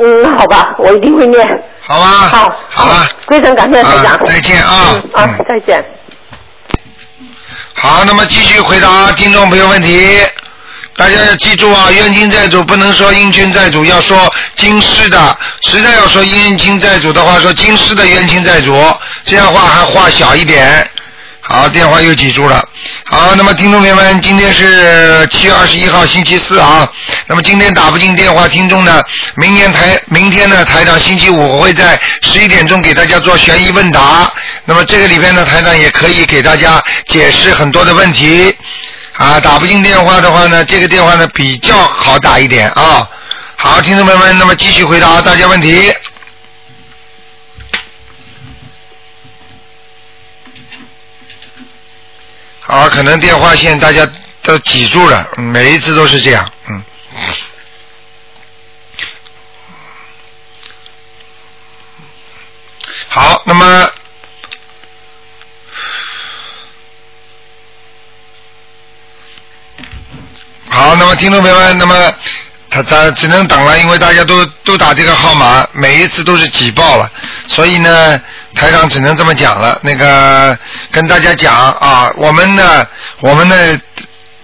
[0.00, 1.46] 嗯，好吧，我一定会念。
[1.86, 2.06] 好吧。
[2.28, 4.20] 好，好了，非常感谢台长啊。
[4.24, 5.84] 再见啊嗯啊嗯，再见。
[7.76, 10.20] 好，那么继续回答听众朋友问题。
[10.96, 15.38] 大家要记住啊，冤亲债主不能说阴亲债主，要说今世的。
[15.62, 18.72] 实在要说冤亲债主的话，说今世的冤亲债主，
[19.24, 20.88] 这样话还话小一点。
[21.40, 22.66] 好，电话又记住了。
[23.06, 26.88] 好，那么听众朋友们，今天是七月二十一号星期四啊。
[27.26, 29.02] 那么今天打不进电话，听众呢，
[29.36, 34.32] 明年台明天呢，台长星期五我会在十一点钟给大家做悬疑问答。
[34.64, 38.56] 那么这个里边呢，台长也可以给大家解释很多的问题。
[39.16, 43.08] 啊，打不进电话的话呢，这个电话呢比较好打一点啊。
[43.56, 45.94] 好，听众朋友们，那么继续回答大家问题。
[52.60, 54.06] 好，可能电话线大家
[54.42, 56.84] 都挤住了，每一次都是这样，嗯。
[63.06, 63.88] 好，那么
[70.84, 72.12] 好，那么听众朋友们，那么
[72.68, 77.10] 他他只能等了，因为大家都都打这个号码，每一次都是挤爆了，
[77.46, 78.20] 所以呢，
[78.54, 79.80] 台长只能这么讲了。
[79.82, 80.54] 那个
[80.90, 82.86] 跟大家讲啊，我们呢，
[83.20, 83.56] 我们呢，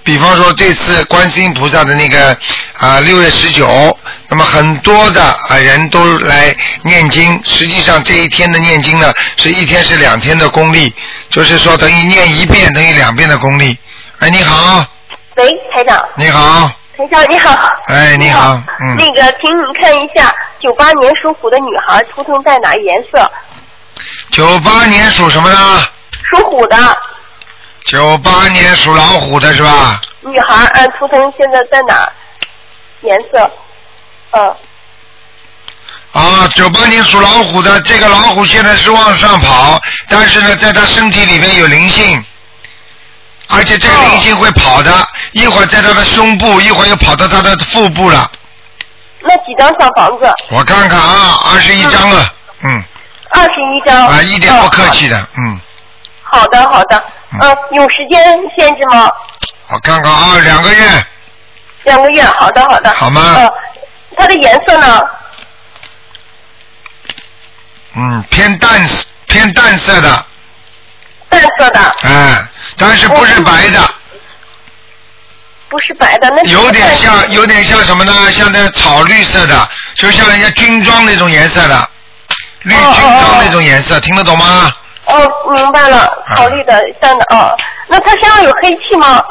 [0.03, 2.35] 比方说这次观世音菩萨的那个
[2.79, 3.95] 啊六月十九，
[4.31, 10.91] 那么很多的啊人都来念经，实际上这一天的念经呢，是一天是两天的功力，
[11.29, 13.77] 就是说等于念一遍等于两遍的功力。
[14.21, 14.87] 哎，你好，
[15.37, 17.57] 喂，台长，你好，台长你好。
[17.87, 23.31] 哎，你好，嗯，那个，请你看一下九八年属虎的女孩图腾在哪颜色？
[24.31, 25.57] 九八年属什么的？
[26.31, 26.77] 属虎的
[27.87, 30.01] 九八年属老虎的是吧？
[30.21, 32.11] 女孩，呃，图腾现在在哪？
[33.03, 33.51] 颜色？
[34.33, 34.57] 嗯，
[36.13, 42.23] 啊，九八年属老虎的，这个老虎现在是往上跑，但是呢，在它身体里面有灵性，
[43.53, 44.93] 而且这个灵性会跑的，
[45.33, 48.31] 一会儿在他的胸部，一会儿又跑到他的腹部了。
[49.23, 50.33] 那几张小房子？
[50.49, 52.33] 我看看啊，二十一张了，
[52.63, 52.85] 嗯，
[53.33, 54.07] 二十一张。
[54.07, 55.61] 啊，一点不客气的，嗯，
[56.23, 57.03] 好的，好的。
[57.33, 59.09] 嗯，有时间限制吗？
[59.69, 61.05] 我看看啊，两个月，
[61.85, 62.91] 两个月，好的，好的。
[62.95, 63.53] 好吗呃，
[64.17, 65.03] 它的颜色呢？
[67.95, 68.89] 嗯，偏淡
[69.27, 70.25] 偏淡色的，
[71.29, 72.45] 淡色的，哎，
[72.77, 73.79] 但是不是白的，
[75.69, 78.31] 不是白的，那有点像，有点像什么呢？
[78.31, 81.91] 像那草绿色的，就像人家军装那种颜色的，
[82.63, 84.73] 绿军装那种颜色，听得懂吗？
[85.07, 87.57] 哦，明白了，草绿的像的哦。
[87.89, 89.23] 那它身上有黑气吗？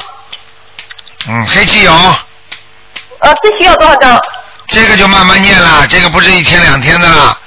[1.28, 4.20] 嗯，黑气有，呃，这需要多少张？
[4.68, 7.40] 这个就慢慢念了，这个不是一天两天的了。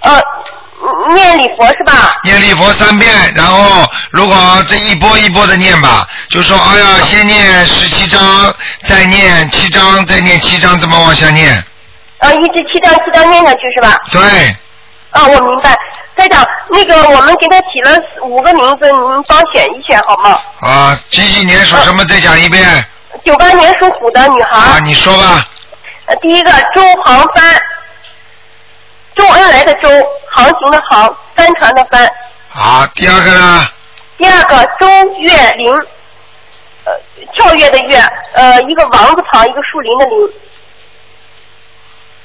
[0.00, 0.22] 呃，
[1.14, 2.16] 念礼佛是吧？
[2.24, 4.36] 念礼佛三遍，然后如果
[4.68, 8.20] 这一波一波的念吧，就说哎呀，先念十七章，
[8.84, 11.62] 再念七章，再念七章，这么往下念。
[12.18, 13.98] 呃，一直七章七章念下去是吧？
[14.10, 14.20] 对，
[15.10, 15.76] 啊，我明白。
[16.16, 20.38] 台长，那个我们给他起了五个名字，您帮选一选好吗？
[20.60, 22.04] 啊，几几年属什么？
[22.04, 22.62] 再讲一遍。
[23.24, 25.46] 九八年属虎的女孩，啊，你说吧。
[26.06, 27.54] 呃第一个周航帆，
[29.14, 29.88] 周恩来的周，
[30.28, 32.10] 航行的航，帆船的帆。
[32.48, 33.68] 好，第二个呢？
[34.16, 34.86] 第二个周
[35.18, 35.72] 月林，
[36.84, 36.92] 呃，
[37.34, 37.96] 跳跃的跃，
[38.32, 40.16] 呃，一个王字旁，一个树林的林。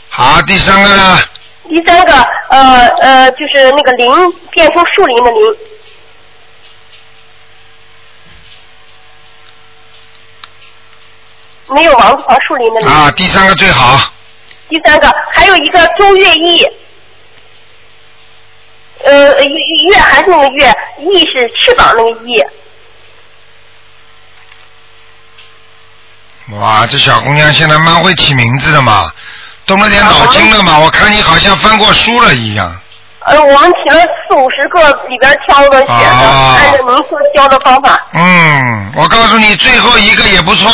[0.09, 1.19] 好，第三个呢？
[1.67, 2.13] 第三个，
[2.49, 5.41] 呃呃，就是那个林变成树林的林。
[11.69, 12.89] 没有王字旁树林的林。
[12.89, 14.11] 啊，第三个最好。
[14.75, 16.67] 第三个还有一个周月意，
[19.05, 19.55] 呃，月
[19.89, 20.67] 月还是那个月，
[20.99, 22.43] 翼是翅膀那个翼。
[26.59, 29.09] 哇，这小姑娘现在蛮会起名字的嘛，
[29.65, 30.77] 动了点脑筋了嘛。
[30.77, 32.77] 我看你好像翻过书了一样。
[33.21, 38.05] 呃，我们起了四五十个里边挑的写的，啊按照您说教的方法。
[38.11, 40.69] 嗯，我告诉你，最后一个也不错。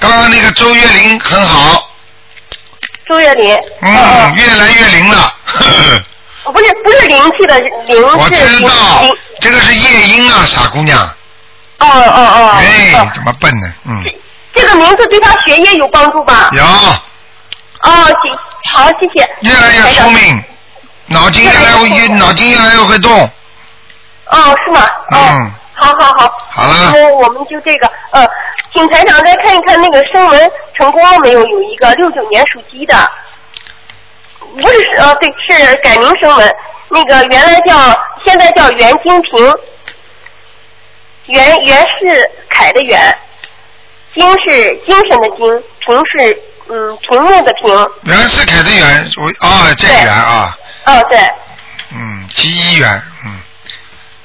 [0.00, 1.88] 刚刚那个周月玲很好，
[3.08, 3.54] 周月林。
[3.82, 5.32] 嗯，越来越灵了。
[6.44, 10.98] 不是不是灵气的灵我知道灵。，这个是夜莺啊，傻姑娘。
[11.78, 12.50] 哦哦哦。
[12.56, 13.66] 哎哦，怎么笨呢？
[13.84, 14.00] 嗯，
[14.54, 16.48] 这个名字对他学业有帮助吧？
[16.52, 17.90] 有，哦，
[18.22, 18.38] 行，
[18.70, 19.28] 好，谢谢。
[19.40, 20.44] 越来越聪明，
[21.06, 23.12] 脑筋越来越脑筋越来越会动。
[24.26, 24.80] 哦，是吗？
[25.10, 25.18] 哦。
[25.18, 26.32] 嗯，好好好。
[26.48, 28.26] 好了那我们就这个，呃，
[28.72, 31.44] 请台长再看一看那个声纹成功了没有？
[31.46, 33.10] 有一个六九年属鸡的，
[34.38, 36.54] 不是呃，对，是改名声纹，
[36.88, 39.54] 那个原来叫，现在叫袁金平，
[41.26, 43.18] 袁袁是凯的袁，
[44.14, 51.18] 金是精神的金，平是嗯屏幕的屏，袁世凯的袁，我啊，这个袁啊，哦对，
[51.92, 53.40] 嗯，吉一袁，嗯，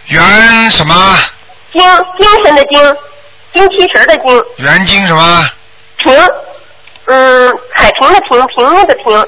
[0.08, 1.18] 袁什么？
[1.74, 1.82] 精
[2.20, 2.96] 精神的精，
[3.54, 5.50] 精气神的精，袁金什么？
[5.98, 6.14] 平，
[7.06, 9.28] 嗯，海平的平，屏幕的平。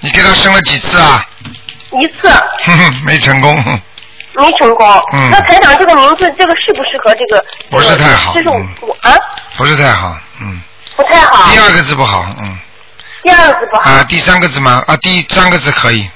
[0.00, 1.26] 你给他生了几次啊？
[1.92, 2.28] 一次
[2.64, 3.80] 哼哼，没成功。
[4.34, 4.86] 没成功。
[5.12, 7.44] 嗯那台长这个名字，这个适不适合这个？
[7.70, 9.16] 不是太好这是我嗯我啊，
[9.56, 10.60] 不是太好，嗯。
[10.94, 11.50] 不太好。
[11.52, 12.58] 第二个字不好，嗯。
[13.24, 14.84] 第二个字不好，啊，第三个字吗？
[14.86, 16.08] 啊，第三个字可以，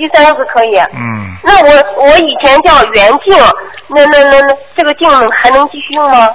[0.00, 0.76] 第三个字可以。
[0.94, 1.36] 嗯。
[1.42, 3.36] 那我我以前叫袁静，
[3.88, 6.28] 那那那那这个静还能继续用吗？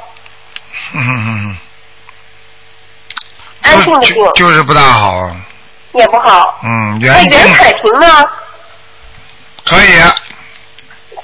[0.94, 1.58] 嗯嗯嗯
[3.64, 4.00] 安静嗯。
[4.00, 5.30] 的静就就是不大好，
[5.94, 6.60] 也不好。
[6.64, 8.08] 嗯，那袁静袁彩屏呢？
[9.66, 9.98] 可以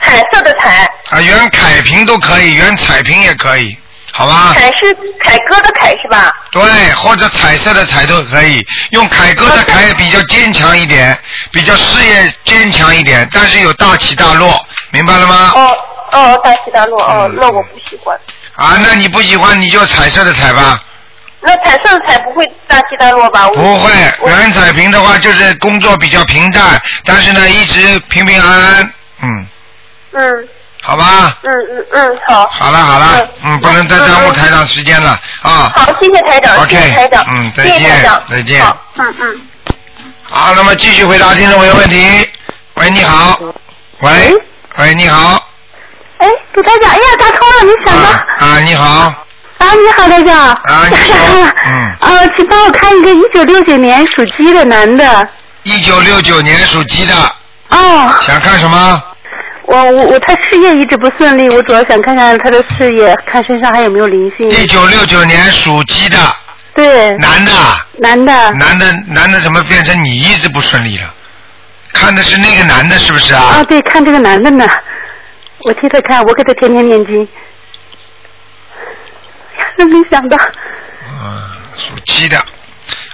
[0.02, 3.78] 彩色的彩，啊，袁凯屏都可以，袁彩屏也可以，
[4.14, 4.54] 好吧？
[4.56, 4.94] 凯是
[5.24, 6.34] 凯歌的凯是吧？
[6.52, 6.62] 对，
[6.96, 11.18] 或者彩色的彩都可以，用凯歌的凯比较坚强一点，
[11.52, 14.54] 比较事业坚强一点，但是有大起大落，
[14.92, 15.52] 明白了吗？
[15.56, 15.78] 哦
[16.12, 18.18] 哦，大起大落哦，嗯那我不喜欢。
[18.56, 20.80] 啊，那你不喜欢你就彩色的彩吧，
[21.40, 23.48] 那彩色的彩不会大起大落吧？
[23.54, 23.90] 不会。
[24.20, 29.48] 我原彩屏的话就是工作比较平淡，但是呢一直平平安安，嗯，
[30.12, 30.48] 嗯
[30.82, 31.38] 好吧。
[31.44, 32.48] 嗯嗯嗯，好。
[32.52, 35.72] 好了好了，嗯，不能再耽误台长时间了啊。
[35.76, 39.42] 好，谢谢台长 OK，谢谢台长，嗯再谢谢台见长，再见好，嗯嗯。
[40.24, 42.30] 好，那么继续回答听众朋友问题。
[42.76, 43.38] 喂，你好。
[44.00, 44.34] 喂，
[44.78, 45.48] 喂，你好。
[46.18, 48.10] 哎，给台长，哎呀，打通了，没想到。
[48.10, 48.86] 啊啊，你好。
[48.86, 50.38] 啊，你好，台长。
[50.52, 55.28] 啊，你好， 嗯，啊，请帮我看一个一九六九年属鸡的男的。
[55.64, 57.14] 一九六九年属鸡的，
[57.70, 59.04] 哦，想看什么？
[59.72, 64.50] 我我我，他事业一直不顺利，我主要想看看他的事业，看身上还有没有灵性。
[64.50, 66.18] 一九六九年属鸡的，
[66.74, 67.16] 对。
[67.18, 67.52] 男的，
[67.98, 68.52] 男的。
[68.56, 71.14] 男的，男的怎么变成你一直不顺利了？
[71.94, 73.60] 看的是那个男的，是不是啊？
[73.60, 74.68] 啊，对，看这个男的呢，
[75.64, 77.26] 我替他看，我给他天天念经。
[79.78, 80.38] 真 没想到，
[81.08, 81.42] 嗯，
[81.78, 82.38] 属鸡的。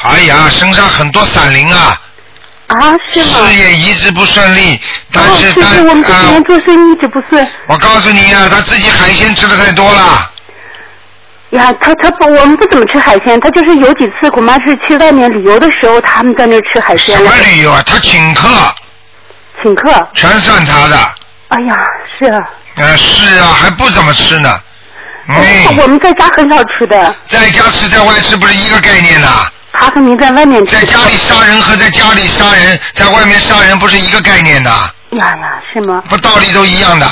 [0.01, 2.01] 哎呀，身上很多闪灵啊！
[2.67, 3.47] 啊，是吗？
[3.47, 4.79] 事业一直不顺利，
[5.11, 7.47] 但哦，是但是是，我们这几啊年，做生意一直不顺。
[7.67, 10.31] 我告诉你呀、他自己海鲜吃的太多了。
[11.51, 17.31] 呀，他他不，我们不怎么吃海鲜，他就是有几次恐怕是去外面旅游的时候，他们在那儿吃海鲜什么。
[17.51, 17.81] 旅游啊？
[17.85, 18.49] 他请客，
[19.61, 20.09] 请客。
[20.13, 20.97] 全算他的。
[21.47, 21.77] 哎呀，
[22.19, 22.39] 是啊，
[22.75, 24.59] 呃，是啊，还不怎么吃呢。
[25.29, 29.49] 哎，我们在家很少吃的，在家吃在外吃不是一个概念呐。
[29.79, 30.65] 他和您在外面。
[30.65, 34.71] 在家里杀人和在家里杀人，在外面杀人不是一个概念的，
[35.11, 36.03] 呀呀，是吗？
[36.09, 37.05] 不道理都一样的。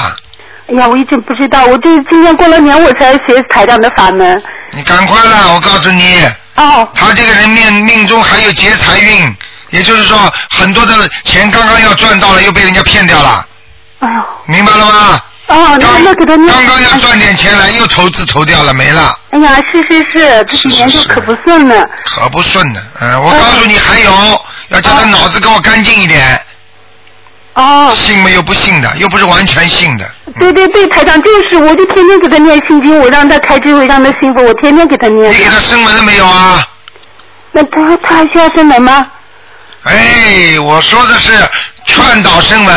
[0.68, 4.42] 哎呀，我一直不知道，我这今年过了年我才学台长的法门。
[4.74, 5.52] 你赶快啦！
[5.54, 6.24] 我告诉你，
[6.56, 9.36] 哦，他这个人命命中还有劫财运，
[9.70, 10.18] 也就是说
[10.50, 13.48] 很多的钱刚刚要赚到了，又被人家骗掉了，
[14.00, 15.22] 哎呦，明白了吗？
[15.48, 16.48] 哦，那那给他念。
[16.48, 21.88] 刚刚要赚点钱来，又投资投掉了，没了，哎呀，是是是，这几年就可不顺了。
[22.06, 22.82] 可不顺呢。
[23.00, 24.12] 嗯，我告诉你，还有
[24.70, 26.42] 要叫他脑子给我干净一点。
[27.54, 27.92] 哦。
[27.96, 30.10] 信没有不信的，又不是完全信的。
[30.40, 35.32] 对对对，台长就是，我就天天给他念心经，我让他开智慧，让他幸福，我天天给他念。
[35.32, 36.68] 你给他升门了没有啊？
[37.52, 39.06] 那他他还需要升门吗？
[39.84, 41.32] 哎，我说的是
[41.86, 42.76] 劝导升门，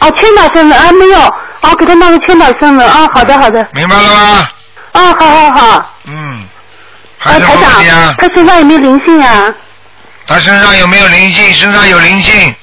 [0.00, 3.66] 哦，劝导升门啊，没有，哦，给他弄个千岛升门啊，好的好的。
[3.74, 4.48] 明白了吗？
[4.92, 5.94] 哦，好好好。
[6.06, 6.14] 嗯。
[7.22, 9.54] 啊，还有什台长么问题啊？，他身上有没有灵性啊？
[10.26, 11.52] 他身上有没有灵性？
[11.54, 12.54] 身上有灵性，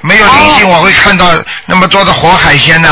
[0.00, 1.26] 没有灵哦性我会看到
[1.66, 2.88] 那么多的活海鲜的。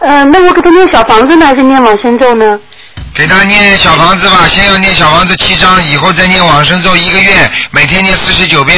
[0.00, 2.58] 呃，那我给他念小房子呢，还是念往生咒呢？
[3.14, 8.76] 给他念小房子吧，先要念小房子七章，以后再念往生咒一个月，每天念四十九遍。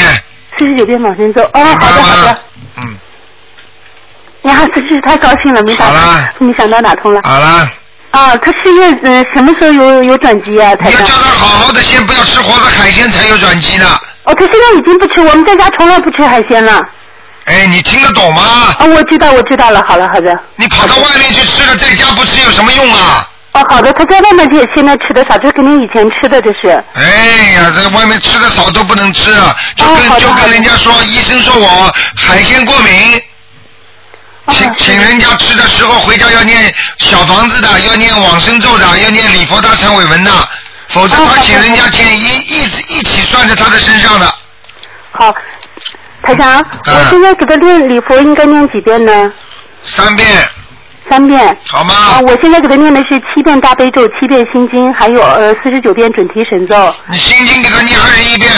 [0.58, 1.42] 四十九遍往生咒。
[1.54, 2.38] 哦，好的好的。
[2.76, 2.94] 嗯。
[4.42, 6.00] 呀，真是太高兴了，没想到，
[6.38, 7.20] 没想到打通了。
[7.22, 7.70] 好了，
[8.10, 10.74] 啊，他事业呃什么时候有有转机啊？
[10.76, 10.92] 台长。
[10.92, 13.86] 你要叫他好好的，先不要吃活的海鲜才有转机呢。
[14.24, 16.80] 哦，他现在已经不吃，我们在家从来不吃海鲜了。
[17.44, 18.42] 哎，你听得懂吗？
[18.78, 20.32] 啊，我知道，我知道了，好了，好的。
[20.56, 23.26] 你跑到外面去吃了，在家不吃有什么用啊？
[23.52, 26.68] 哦，好的，他在外面也现在吃的少，这肯定以前吃的，这是。
[26.94, 27.02] 哎
[27.56, 33.19] 呀，在外面吃的少都不能吃，啊，就哦跟、就跟人家说，医生说我海鲜过敏，哦
[34.50, 40.30] 请请人家吃的时候回家要念小房子的，要念往生咒的，要念礼佛大忏悔文的，
[40.88, 44.26] 否哦则他请人家钱一一直一起算在他的身上的。
[45.12, 45.32] 好，
[46.22, 49.32] 台长，我现在给他念礼佛应该念几遍呢？
[49.84, 50.26] 三遍。
[51.08, 51.56] 三遍。
[51.66, 51.94] 好吗？
[51.94, 56.94] 啊，我现在给他念的是七遍大悲咒，七遍心经，还有呃四十九遍准提神咒。
[57.08, 58.50] 你心经给他念二十一遍，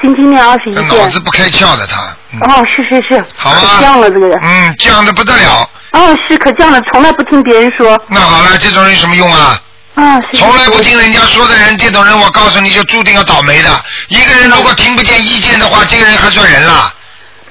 [0.00, 1.02] 心经念二十一这遍。
[1.02, 2.00] 脑子不开窍的他。
[2.40, 4.38] 哦，是是是，好啊可犟了这个人。
[4.42, 5.70] 嗯，犟的不得了。
[5.92, 7.98] 哦，是可犟了，从来不听别人说。
[8.08, 9.58] 那好了，这种人有什么用啊？
[9.94, 13.70] 啊，从来不听人家说的人，这种人我告诉你就注定要倒霉的。
[14.08, 16.92] 一个人如果听不见意见的话，这个人还算人啦。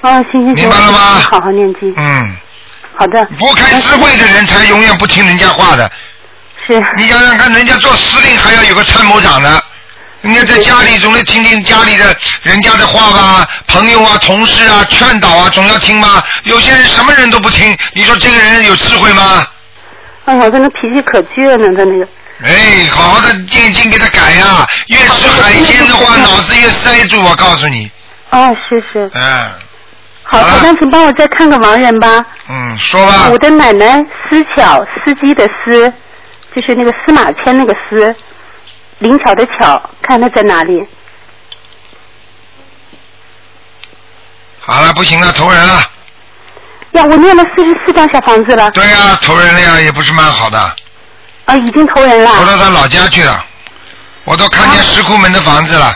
[0.02, 1.92] 哦，行行行，明白了吗好好念经。
[1.96, 2.36] 嗯。
[2.96, 3.24] 好的。
[3.38, 5.90] 不开智慧的人才永远不听人家话的。
[6.64, 6.80] 是。
[6.96, 9.60] 你想想看，人家做司令还要有个参谋长呢。
[10.22, 16.22] 人家在家里总得听听家里的人家的话吧，朋友啊、同事啊、劝导啊，总要听吗？
[16.44, 19.46] 有些人什么人都不听，你说这个人有智慧吗？
[20.24, 22.08] 哎呀，他那脾气可倔呢，他那个。
[22.44, 27.22] 哎，好好的念经给他改呀、越吃海鲜的话，脑子越塞住。
[27.22, 27.90] 我告诉你，
[28.30, 29.10] 哦，是是。
[29.14, 29.50] 嗯
[30.24, 32.24] 好，台长，请帮我再看个盲人吧。
[32.48, 33.38] 嗯，说吧我。
[33.38, 35.92] 的奶奶思巧，司机的司，
[36.54, 38.12] 就是那个司马迁那个司，
[38.98, 40.86] 灵巧的巧，看他在哪里。
[44.60, 45.74] 好了，不行了，投人了。
[46.92, 48.70] 呀，我念了四十四张小房子了。
[48.70, 50.58] 对呀、投人了呀，也不是蛮好的。
[51.44, 52.30] 啊，已经投人了。
[52.36, 53.44] 投到他老家去了，
[54.24, 55.94] 我都看见石库门的房子了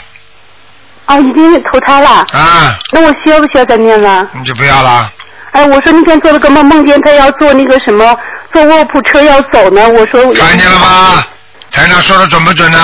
[1.06, 2.08] 啊，已经投他了。
[2.32, 4.28] 啊，那我需要不需要再念了？
[4.34, 5.10] 你就不要了。
[5.52, 8.16] 哎，我说那天做了个梦，梦见他要坐那个什么，
[8.52, 9.88] 坐卧铺车要走呢。
[9.88, 11.24] 我说看见了吗？
[11.72, 12.78] 台长说的准不准呢？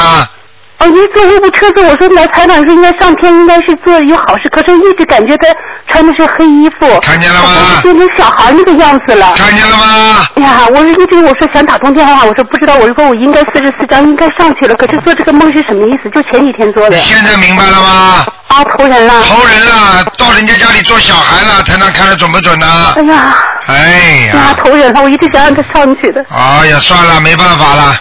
[0.78, 5.47] 哦，一坐卧铺车子，我说来台长说应该上天应该是做有好事，可是一直感觉他
[5.89, 7.80] 穿的是黑衣服，看见了吗？
[7.82, 9.34] 变成小孩那个样子了。
[9.37, 10.26] 看见了吗？
[10.37, 16.11] 哎呀，我是一直我说想打通电话，我说不知道，我说我应该四十四张应该上去了，可是做这个梦是什么意思？
[16.11, 16.97] 就前几天做的。
[16.97, 18.26] 你现在明白了吗？
[18.49, 19.22] 啊，投人了。
[19.22, 22.66] 投人了，到人家家里做小孩了，台长看的准不准呢？
[22.97, 23.34] 哎呀，
[23.66, 26.22] 哎哎呀，呀，投人了，我一直想让他上去的。
[26.30, 27.97] 哎呀，算了，没办法了，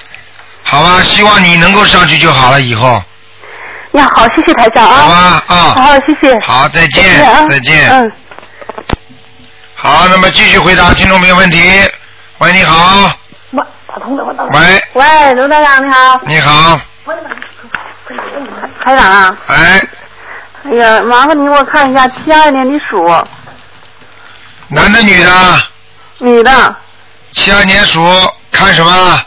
[0.68, 3.02] 好吧，希望你能够上去就好了，以后。
[3.94, 4.98] 呀，好，谢谢台长啊。
[4.98, 6.40] 好吧啊好，谢谢。
[6.42, 7.90] 好，再见谢谢啊，再见。
[7.92, 8.12] 嗯。
[9.76, 11.62] 好，那么继续回答听众朋友问题。
[12.40, 13.12] 喂，你好。
[13.52, 16.20] 喂，打通了，我打通喂，喂，卢台长你好。
[16.26, 16.80] 你好，
[18.84, 19.82] 台长啊，哎，
[20.66, 23.06] 哎呀，麻烦你给我看一下七二年的鼠，
[24.68, 25.64] 男的女的？
[26.18, 26.76] 女的，
[27.32, 28.02] 七二年鼠，
[28.52, 29.22] 看什么？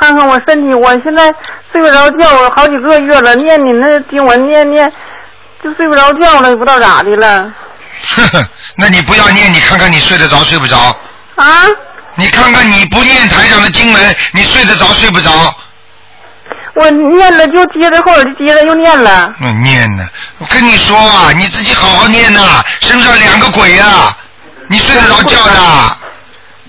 [0.00, 1.32] 看看我身体，我现在
[1.72, 4.90] 睡不着觉，我好几个月了，念你那经文念念，
[5.62, 7.52] 就睡不着觉了，也不知道咋的了。
[8.16, 8.46] 呵呵，
[8.76, 10.76] 那你不要念，你看看你睡得着睡不着？
[11.36, 11.64] 啊？
[12.14, 15.30] 你看看你不念台上的经文，你睡得着睡不着？
[16.74, 19.34] 我念了就接着，后来就接着又念了。
[19.40, 20.06] 我念呢？
[20.38, 24.16] 我跟你说啊，你自己好好念呐、身上两个鬼啊，
[24.68, 25.98] 你睡得着觉的？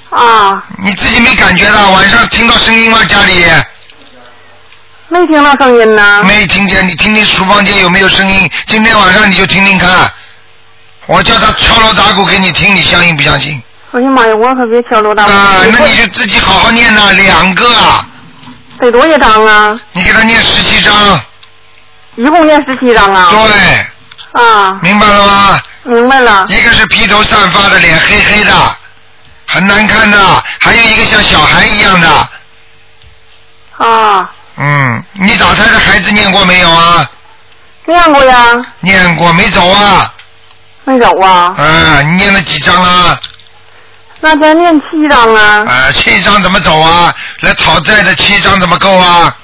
[0.09, 1.89] 啊，你自己没感觉的？
[1.91, 3.03] 晚上听到声音吗？
[3.05, 3.45] 家里
[5.07, 6.23] 没听到声音呢。
[6.23, 6.87] 没听见？
[6.87, 8.49] 你听听厨房间有没有声音？
[8.67, 9.89] 今天晚上你就听听看，
[11.05, 13.61] 我叫他敲锣打鼓给你听，你相信不相信？
[13.91, 15.31] 哎呀妈呀，我可别敲锣打鼓。
[15.31, 18.05] 啊，那你就自己好好念呐、两个啊，
[18.79, 19.79] 得多少张啊？
[19.93, 21.21] 你给他念十七章，
[22.15, 23.29] 一共念十七张啊？
[23.31, 25.61] 对，啊，明白了吗？
[25.83, 26.45] 明白了。
[26.49, 28.53] 一个是披头散发的，脸黑黑的，
[29.51, 30.17] 很难看的；
[30.61, 32.29] 还有一个像小孩一样的。
[33.77, 37.09] 啊，嗯，你打胎的孩子念过没有啊？
[37.85, 38.45] 念过呀，
[38.81, 40.13] 念过没走啊？
[40.85, 41.53] 没走啊。
[41.57, 43.19] 啊，你念了几张啊？
[44.21, 45.63] 那咱念七张啊。
[45.65, 47.13] 啊，七张怎么走啊？
[47.39, 49.35] 来讨债的七张怎么够啊？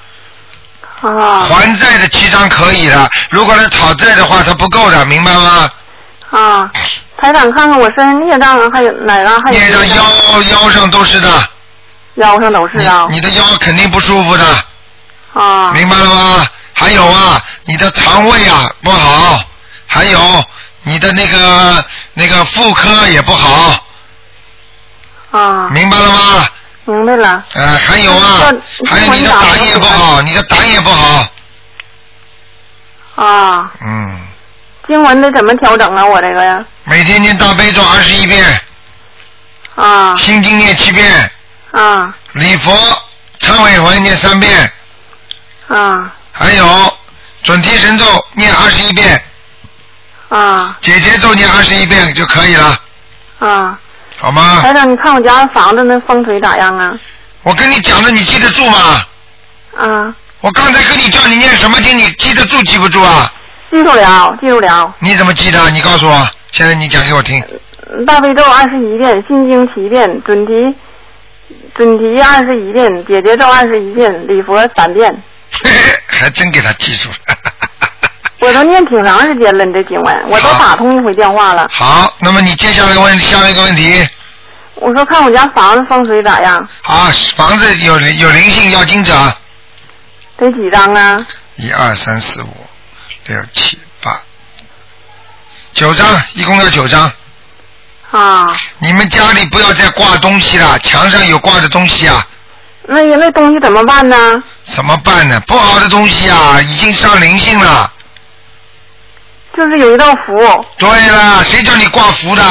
[1.02, 5.70] 啊还债的七张可以的，如果来讨债的话，它不够的，明白吗？
[6.30, 6.70] 啊，
[7.18, 11.28] 台长看看我身上孽障还有哪个还有念上腰腰上都是的，
[12.14, 13.06] 腰上都是啊。
[13.10, 14.44] 你的腰肯定不舒服的，
[15.32, 15.72] 啊。
[15.72, 16.46] 明白了吗？
[16.74, 19.42] 还有啊，你的肠胃啊不好，
[19.86, 20.44] 还有
[20.82, 23.82] 你的那个那个妇科也不好，
[25.30, 25.68] 啊。
[25.70, 26.48] 明白了吗？
[26.84, 27.42] 明白了。
[27.54, 28.52] 呃，还有啊，
[28.88, 31.26] 还有你的胆也不好，你的胆也不好，
[33.16, 34.20] 啊，嗯，
[34.86, 36.04] 经文得怎么调整啊？
[36.06, 36.64] 我这个呀。
[36.84, 38.60] 每天念大悲咒二十一遍，
[39.74, 41.30] 啊心经念七遍，
[41.72, 42.72] 啊礼佛
[43.40, 44.72] 忏悔文念三遍，
[45.68, 46.96] 啊还有
[47.42, 49.20] 准提神咒念二十一遍，
[50.28, 52.78] 啊姐姐咒念二十一遍就可以了，
[53.40, 53.78] 啊！
[54.18, 54.60] 好吗？
[54.62, 56.94] 台长，你看我家房子那风水咋样啊？
[57.42, 59.04] 我跟你讲的，你记得住吗？
[59.76, 63.30] 啊，我刚才跟你叫你念什么经，你记得住记不住啊？
[63.76, 64.94] 记住了，记住了。
[65.00, 65.70] 你怎么记的？
[65.70, 67.44] 你告诉我，现在你讲给我听。
[68.06, 70.52] 大悲咒二十一遍，心经七遍，准提
[71.74, 75.14] 准提二十一遍，姐姐咒二十一遍，礼佛三遍。
[76.08, 77.36] 还真给他记住了。
[78.40, 81.68] 我都念挺长时间了，你这经文，我都打通一回电话了。
[81.70, 84.08] 好，那么你接下来问下面一个问题
[84.76, 86.56] 我说看我家房子风水咋样？
[86.84, 89.12] 啊，房子有有灵性要经者，
[90.38, 91.26] 得几张啊？
[91.56, 92.65] 一二三四五
[93.26, 94.20] 六七八
[95.74, 97.10] 九张，一共要九张。
[98.12, 98.46] 啊，
[98.78, 102.24] 你们家里不要再挂东西了，墙上有挂的东西啊，
[102.84, 104.16] 那个那东西怎么办呢？
[104.62, 105.40] 怎么办呢？
[105.40, 107.92] 不好的东西啊，已经上灵性了。
[109.56, 112.42] 就是有一道符对了，谁叫你挂符的？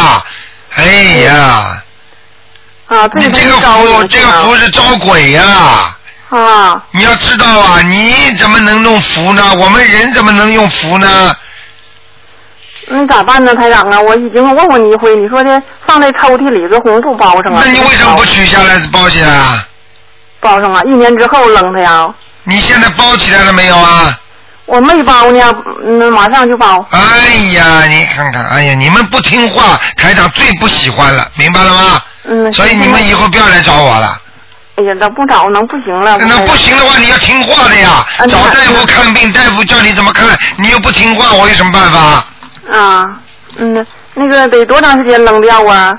[0.75, 0.83] 哎
[1.23, 1.83] 呀，
[2.87, 5.94] 啊，这你这个符，这个符是招鬼呀、啊
[6.91, 9.53] 你要知道啊，你怎么能弄福呢？
[9.57, 11.35] 我们人怎么能用福呢？
[12.87, 13.99] 那咋办呢，台长啊？
[13.99, 17.61] 我已经问过你一回，你说的放在抽屉里，个红布包上啊。
[17.63, 19.67] 那你为什么不取下来包起来啊？
[20.39, 22.13] 包上啊，一年之后扔它呀。
[22.43, 24.19] 你现在包起来了没有啊？
[24.65, 26.85] 我没包呢，嗯，马上就包。
[26.91, 32.01] 哎呀，你看看，哎呀，你们不听话，台长最不喜欢了，明白了吗？
[32.25, 32.51] 嗯。
[32.53, 34.21] 所以你们以后不要来找我了。
[34.75, 36.17] 哎呀，那不找能不行了。
[36.17, 38.05] 那不行的话，你要听话的呀。
[38.19, 42.25] 嗯找大夫看病，大夫叫你怎么看，你又不听话，我有什么办法？
[42.73, 43.01] 啊，
[43.57, 45.93] 嗯，那个得多长时间扔掉啊？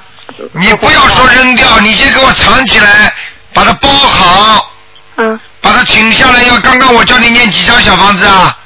[0.52, 3.12] 你不要说扔掉，你先给我藏起来，
[3.54, 4.72] 把它包好。
[5.16, 5.40] 嗯。
[5.62, 8.56] 把它请下来，要刚刚我叫你念几张小房子啊？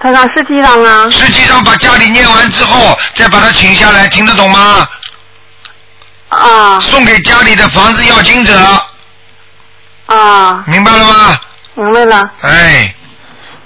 [0.00, 1.08] 他让十七张啊。
[1.10, 4.88] 十七张把家里念完之后，再把它请下来，听得懂吗？
[6.36, 6.80] 啊。
[6.80, 8.52] 送给家里的房子要经者，
[10.06, 11.40] 啊，明白了吗？
[11.74, 12.30] 明白了。
[12.42, 12.94] 哎，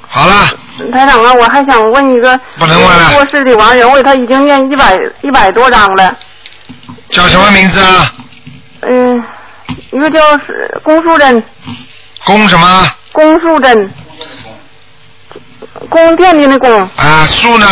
[0.08, 0.48] 好了，
[0.92, 6.16] 台长啊，我还想问一个，不能问了过世的亡人，为他已经念一百一百多张了。
[7.10, 8.12] 叫什么名字啊？
[8.82, 9.24] 嗯，
[9.92, 11.42] 一个叫是龚树珍，
[12.24, 12.90] 龚什么？
[13.12, 13.92] 龚树珍，
[15.88, 17.66] 宫殿的那宫，啊，树呢？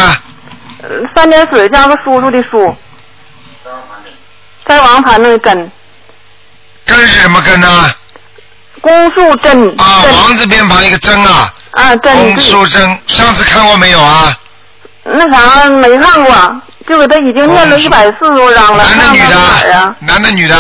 [0.81, 2.77] 呃三点水加个叔叔的叔，
[4.69, 5.73] 在王盘那个根，
[6.85, 7.95] 根是什么根呢？
[8.83, 9.81] 公树珍。
[9.81, 11.55] 啊，王字边旁一个真啊。
[11.71, 12.35] 啊，真。
[12.35, 14.39] 龚树珍，上次看过没有啊？
[15.05, 18.85] 那啥没看过，就给他已经念了一百四十多章了。
[18.85, 19.39] 男的女的
[19.75, 19.97] 啊？？
[20.01, 20.57] 男的女的？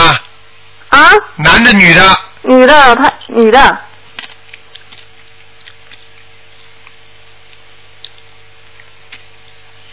[0.88, 1.10] 啊？
[1.36, 2.18] 男的女的？
[2.42, 3.78] 女的，他女的。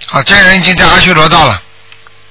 [0.07, 1.61] 好，这人已经在阿修罗道了。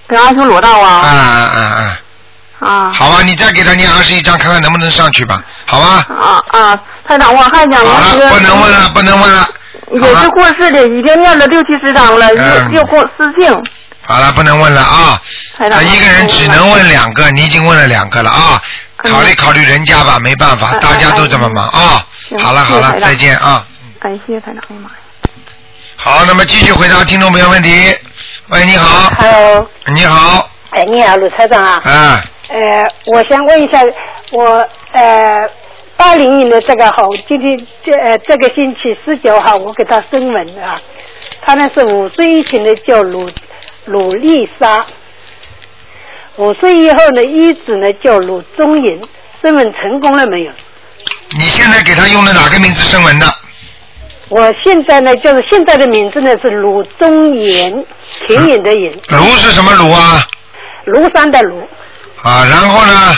[0.08, 1.08] 在阿修罗道啊啊。
[1.08, 2.68] 啊啊啊！
[2.68, 2.92] 啊。
[2.92, 6.06] 好吧，你再给他念二十一章，看看能不能上去吧，好吧？
[6.08, 8.28] 啊啊，台长，我还想问一个。
[8.30, 9.48] 不能问了，不能问了。
[9.92, 13.52] 也是过世的，已经念了六七十章了，嗯又又过私信。
[14.06, 15.20] 好了，不能问了啊！
[15.56, 18.62] 台长他一个人只能问两个，你已经问了两个了啊！
[19.04, 22.06] 嗯考虑考虑人家吧，没办法，大家都这么忙啊！
[22.26, 23.66] 行好了好了，谢谢台长再见啊！
[24.00, 24.96] 感，谢谢台长，哎呀妈呀！
[25.96, 27.94] 好，那么继续回答听众朋友问题。
[28.50, 31.80] 喂，你好，Hello，你好，哎，你好，鲁台长啊。
[31.82, 33.82] 啊，呃，我想问一下，
[34.32, 35.48] 我呃
[35.96, 40.76] 八零年的这个猴，今天这呃这个星期十九号我给他升文啊，
[41.40, 43.26] 他呢是五岁以前的叫鲁
[43.86, 44.84] 鲁丽莎，
[46.36, 49.00] 五岁以后呢一直呢叫鲁中银，
[49.42, 50.52] 升文成功了没有？
[51.30, 53.26] 你现在给他用的哪个名字声纹的？
[54.28, 57.72] 我现在呢就是现在的名字呢是鲁中言，
[58.26, 60.26] 田野的野，庐是什么庐啊？
[60.86, 61.60] 庐山的庐。
[62.22, 63.16] 啊，然后呢？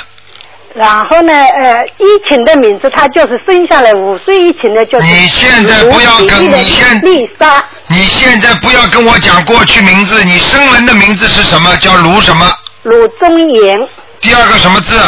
[0.75, 5.07] 然后呢，呃，以前的名字他就是生下来五岁以前的就是。
[5.07, 11.75] 你现在不要跟你现丽莎，你现在不要跟我讲过去名字，你生人的名字是什么？
[11.77, 12.47] 叫卢什么？
[12.83, 13.89] 鲁中言，
[14.21, 14.99] 第二个什么字？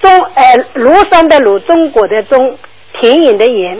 [0.00, 2.56] 中呃庐山的庐，中国的中，
[3.00, 3.76] 田野的野，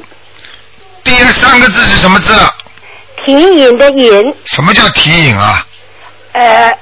[1.04, 2.32] 第三个字是什么字？
[3.26, 5.66] 田野的野，什么叫提引啊？
[6.30, 6.78] 呃，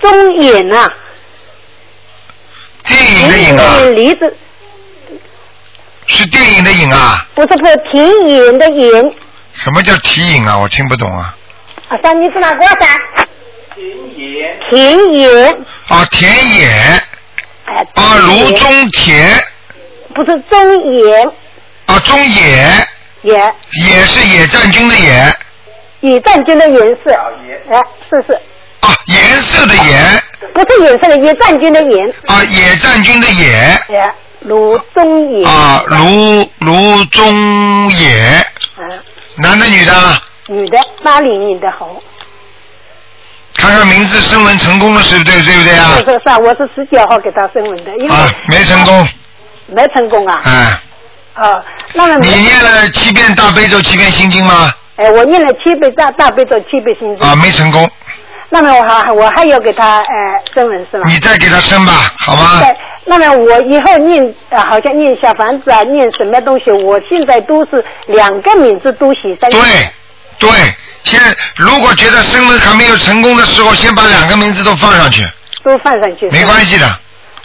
[0.00, 0.88] 中眼啊，
[2.84, 3.80] 电影的影啊？
[3.96, 4.36] 梨子
[6.06, 7.26] 是电影的影啊？
[7.34, 8.92] 不是不是田野的野，
[9.54, 10.56] 什么叫提引啊？
[10.56, 11.36] 我听不懂啊。
[11.88, 13.00] 啊，三你是哪个噻？
[13.74, 14.60] 田野。
[14.70, 15.50] 田野
[15.88, 16.30] 啊，田
[16.60, 16.68] 野。
[17.64, 17.84] 哎。
[17.94, 19.36] 啊，卢中田。
[20.14, 21.24] 不是中野。
[21.86, 22.86] 啊，中野。
[23.24, 23.34] 野。
[23.72, 25.34] 野是野战军的野。
[26.00, 27.10] 野战军的颜色。
[27.70, 28.32] 哎，是是。
[28.80, 30.22] 啊，颜色的颜。
[30.52, 32.02] 不是颜色的，野战军的野。
[32.26, 33.44] 啊，野战军的野。
[33.88, 35.44] 野，卢中野。
[35.46, 38.46] 啊，卢卢中野。
[38.78, 39.00] 嗯。
[39.36, 39.92] 男的女的？
[40.48, 41.98] 女的，八零年的猴。
[43.56, 45.94] 看看名字声纹成功了，是不对对不对啊？
[45.96, 49.08] 是是是啊，我是十九号给他升文的，因为啊，没成功。
[49.66, 50.42] 没成功啊。
[50.44, 50.78] 哎，
[51.36, 51.62] 哦，
[51.94, 54.72] 那么你念了七遍大悲咒，七遍心经吗？
[54.96, 57.26] 哎，我念了七遍大大悲咒，七遍心经。
[57.26, 57.90] 啊，没成功。
[58.50, 60.04] 那么我还我还要给他呃
[60.54, 61.04] 升文是吗？
[61.08, 61.92] 你再给他升吧，
[62.24, 62.60] 好吗？
[62.60, 69.48] 对，那么我以后念呃，好像念小房子啊，念什么东西，我现在都是两个名字都写在。
[69.48, 69.60] 对，
[70.38, 70.50] 对，
[71.02, 71.20] 先
[71.56, 75.26] 如果觉得升文还没有成功的时候，先把两个名字都放上去，
[75.64, 76.28] 都放上去。
[76.30, 76.86] 没关系的，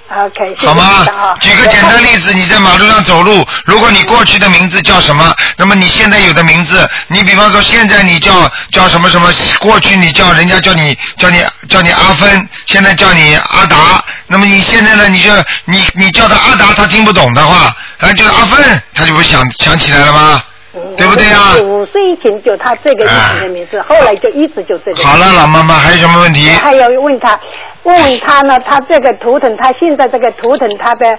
[0.09, 1.05] OK，好吗？
[1.39, 15.31] 举个简单例子，你在马路上走路，如果你过去的名字叫什么，那么你现在有的名字，你比方说现在你叫叫什么什么，过去你叫人家叫你叫你叫你阿芬，现在叫你阿达，那么你现在呢，你就
[15.65, 20.43] 你你叫他阿达，他听不懂的话，啊就是阿芬，他就不想想起来了吗？
[20.97, 21.55] 对不对啊？
[21.63, 25.03] 五岁以前就他这个以前的名字，后来就一直就这个。
[25.03, 26.59] 好了，老妈妈还有什么问题我？
[26.59, 27.39] 还要问他，
[27.83, 31.17] 问问他呢，他这个图腾，他现在这个图腾，他的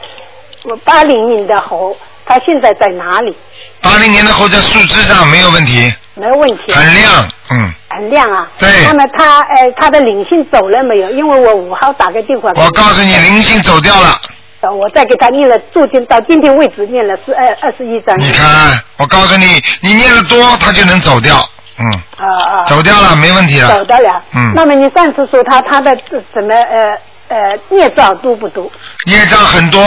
[0.64, 1.96] 我八零年的猴，
[2.26, 3.36] 他现在在哪里？
[3.80, 6.72] 八零年的猴在树枝上没有问题，没有问题。
[6.72, 7.72] 很亮，嗯。
[7.88, 8.48] 很亮啊。
[8.58, 11.10] 对那么他呃，他的灵性走了没有？
[11.10, 12.50] 因为我五号打个电话。
[12.54, 14.16] 我告诉你，灵性走掉了。
[14.60, 18.14] 呃我再给他念了，注定到今天为止念了是二二十一章。
[18.18, 21.36] 你看，我告诉你，你念的多，他就能走掉，
[21.78, 21.86] 嗯，
[22.18, 22.64] 啊啊。
[22.66, 23.68] 走掉了，没问题了。
[23.68, 24.22] 走得了。
[24.34, 25.96] 嗯那么你上次说他他的
[26.34, 26.98] 什么呃
[27.28, 28.70] 呃孽障多不多？
[29.06, 29.80] 业障很多，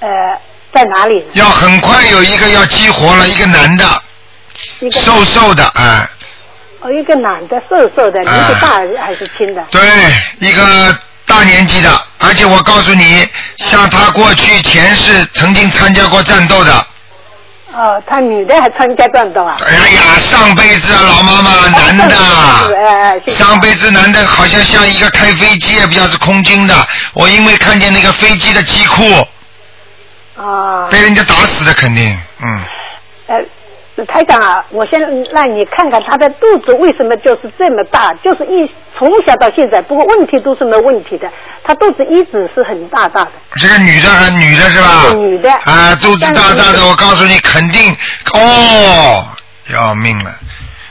[0.00, 0.08] 呃，
[0.72, 1.26] 在哪里？
[1.34, 3.84] 要很快有一个要激活了，一个男的，
[4.80, 6.08] 一个瘦瘦的，哎，
[6.80, 9.62] 哦，一个男的瘦瘦的，年纪大还是轻的？
[9.70, 9.82] 对，
[10.38, 10.96] 一个
[11.28, 16.86] 大年纪的，而且我告诉你，像他过去前世曾经参加过战斗的，
[17.72, 19.56] 哦，他女的还参加战斗啊？
[19.64, 26.74] 哎呀，上辈子啊，老妈妈， 男的，上辈子男的好像像一个开飞机，比较是空军的，
[27.14, 29.04] 我因为看见那个飞机的机库
[30.42, 30.88] 啊。
[30.90, 32.64] 被人家打死的，肯定，嗯。
[33.28, 33.36] 呃，
[34.04, 35.00] 台长啊，我先
[35.32, 41.30] 让你看看他的肚子为什么就是这么大，就是一从小到现在，不过问题都是没问题的，
[41.62, 43.30] 他肚子一直是很大大的。
[43.56, 45.12] 这个女的还女的是吧？
[45.14, 47.96] 女的啊，肚子大大的，我告诉你，肯定
[48.34, 49.26] 哦，
[49.72, 50.34] 要命了！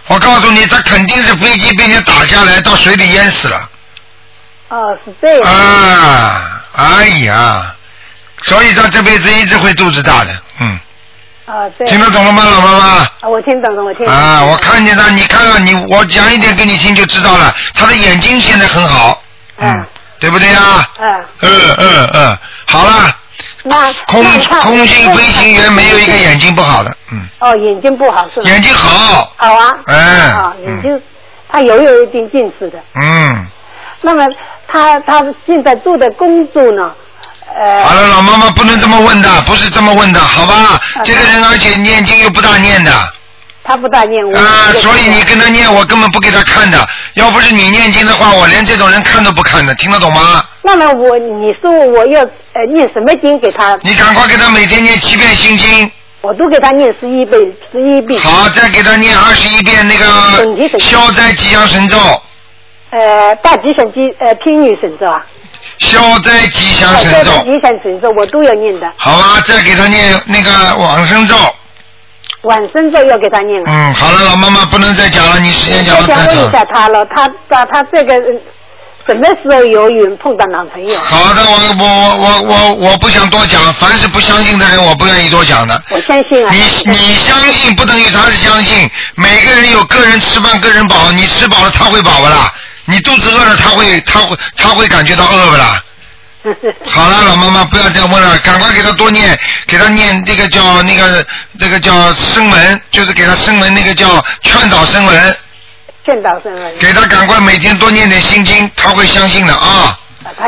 [0.08, 3.70] 我告诉你，他肯定是飞机被人家打下来，到水里淹死了。
[4.70, 5.51] 哦，是这样。
[5.51, 7.76] 啊，哎呀，
[8.41, 10.32] 所以他这辈子一直会肚子大的，
[10.62, 10.80] 嗯，
[11.48, 11.88] 啊，对。
[11.88, 12.86] 听得懂了吗，老妈妈？
[13.22, 14.22] 啊，我听懂了，我听懂了。
[14.22, 17.56] 啊，我看见他，你看看你，我讲一点给你听就知道了。
[17.74, 19.22] 他的眼睛现在很好，
[19.58, 19.86] 嗯，
[20.20, 20.88] 对不对呀？
[21.00, 21.26] 嗯。
[21.41, 22.38] 嗯嗯嗯，
[22.68, 23.16] 好了。
[23.64, 24.24] 那空
[24.62, 28.50] 空性飞行员没有一个眼睛不好的，嗯，哦，眼睛不好是吧？
[28.50, 29.72] 眼睛好，好啊。
[29.88, 29.95] 哎
[30.32, 31.02] 啊，眼睛，
[31.50, 32.80] 他有有一点近视的。
[32.95, 33.45] 嗯，
[34.02, 34.26] 那么
[34.68, 36.91] 他他现在做的工作呢？
[37.56, 37.84] 呃。
[37.84, 40.80] 好了，老妈妈不能这么问的，不是这么问的，好吧？
[41.04, 42.91] 这个人而且念经又不大念的，
[43.64, 44.38] 他不大念我。
[44.38, 46.88] 啊，所以你跟他念，我根本不给他看的。
[47.14, 50.43] 要不是你念经的话，我连这种人看都不看的，听得懂吗？
[50.62, 53.78] 那么我你说我要呃念什么经给他？
[53.82, 55.89] 你赶快给他每天念七遍心经，
[56.22, 58.22] 我都给他念十一遍，十一遍。
[58.22, 61.98] 好，再给他念二十一遍那个消灾吉祥神咒，
[62.91, 65.26] 呃，大吉祥吉呃天女神咒啊。
[65.80, 69.43] 消灾吉祥神咒消灾，吉祥神咒我都要念的，好吧？
[69.47, 71.36] 再给他念那个往生咒。
[72.43, 73.65] 晚生咒要给他念了。
[73.67, 76.51] 嗯，好了，老妈妈不能再讲了，你时间讲太长想问一。
[76.51, 78.21] 下他了，他他他这个呃
[79.07, 80.99] 什么时候有缘碰到男朋友？
[80.99, 85.82] 好的，我我我我我不想多讲，凡是不相信的人，我不愿意多讲的。
[85.89, 86.51] 我相信啊。
[86.51, 92.53] 你你相信不等于他是相信，每个人有个人吃饭个人饱，你吃饱了他会饱不啦？
[92.89, 95.83] 你肚子饿了他会他会他会感觉到饿不啦？
[96.89, 101.25] 好了，老妈妈不要再问了，赶快给他多念，给他念那个叫那个
[101.59, 105.38] 这个叫声文，就是给他声文那个叫劝导声文，
[106.05, 106.77] 劝导生文。
[106.79, 109.99] 给他赶快每天多念点心经，他会相信的啊。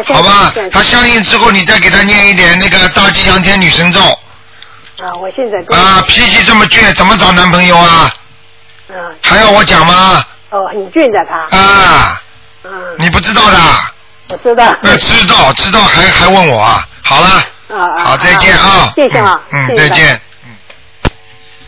[0.07, 8.13] 好吧，他相信之后，你再给他念一点那个大吉祥天女神咒啊，我现在啊，脾气这么倔，怎么找男朋友啊？
[8.89, 10.25] 嗯还要我讲吗？
[10.49, 11.57] 哦，很倔的他。
[11.57, 12.21] 啊，
[12.63, 13.57] 嗯，你不知道的？
[14.29, 14.65] 我知道。
[14.83, 16.85] 呃，知道知道还还问我啊？
[17.03, 17.27] 好了，
[17.69, 18.03] 啊啊。
[18.03, 18.91] 好，再见啊。
[18.95, 19.39] 谢谢啊。
[19.51, 20.19] 嗯，再见。
[20.45, 20.55] 嗯。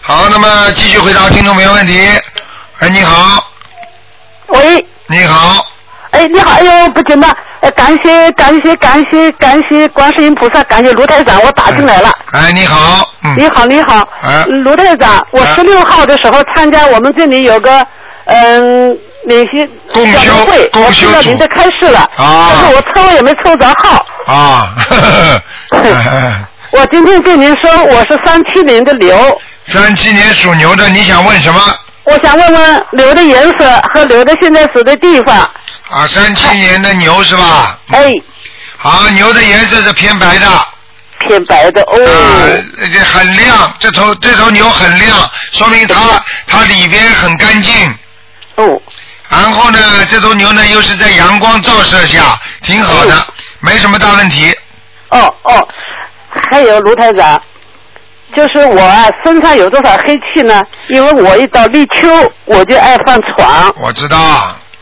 [0.02, 2.08] 好，那么继续回答听众朋友问题。
[2.80, 3.48] 哎，你好，
[4.48, 5.66] 喂，你好，
[6.12, 7.28] 哎，你好，哎呦，不行了，
[7.62, 12.12] 哎，感谢感谢感谢感谢观世音菩萨，感谢卢台长，我打进来了。
[12.32, 17.86] 哎，你好，嗯，你好，你好，哎卢台长，我十六号的时候参加我们这里有个
[18.26, 24.06] 嗯联系交流会，我听到您的开示了，啊但是我抽也没抽着号。
[24.26, 24.76] 啊，
[26.72, 31.62] 我今天跟您说，我是三七年的牛，三七年属牛的，你想问什么？
[32.04, 35.38] 我想问问牛的颜色和牛的现在死的地方。
[35.90, 37.78] 啊，三七年的牛是吧？
[37.92, 38.12] 哎。
[38.78, 40.48] 好，牛的颜色是偏白的。
[41.20, 42.04] 偏白的哦。
[42.04, 42.50] 啊，
[42.92, 45.16] 这很亮，这头这头牛很亮，
[45.52, 45.96] 说明它
[46.48, 47.74] 它里边很干净。
[48.56, 48.82] 哦。
[49.32, 49.80] 然后呢，
[50.10, 53.16] 这头牛呢又是在阳光照射下，挺好的，
[53.62, 54.54] 没什么大问题。
[55.10, 55.68] 哦哦，
[56.52, 57.42] 还有卢台长，
[58.36, 60.62] 就是我啊身上有多少黑气呢？
[60.90, 63.74] 因为我一到立秋我就爱犯床。
[63.78, 64.18] 我知道。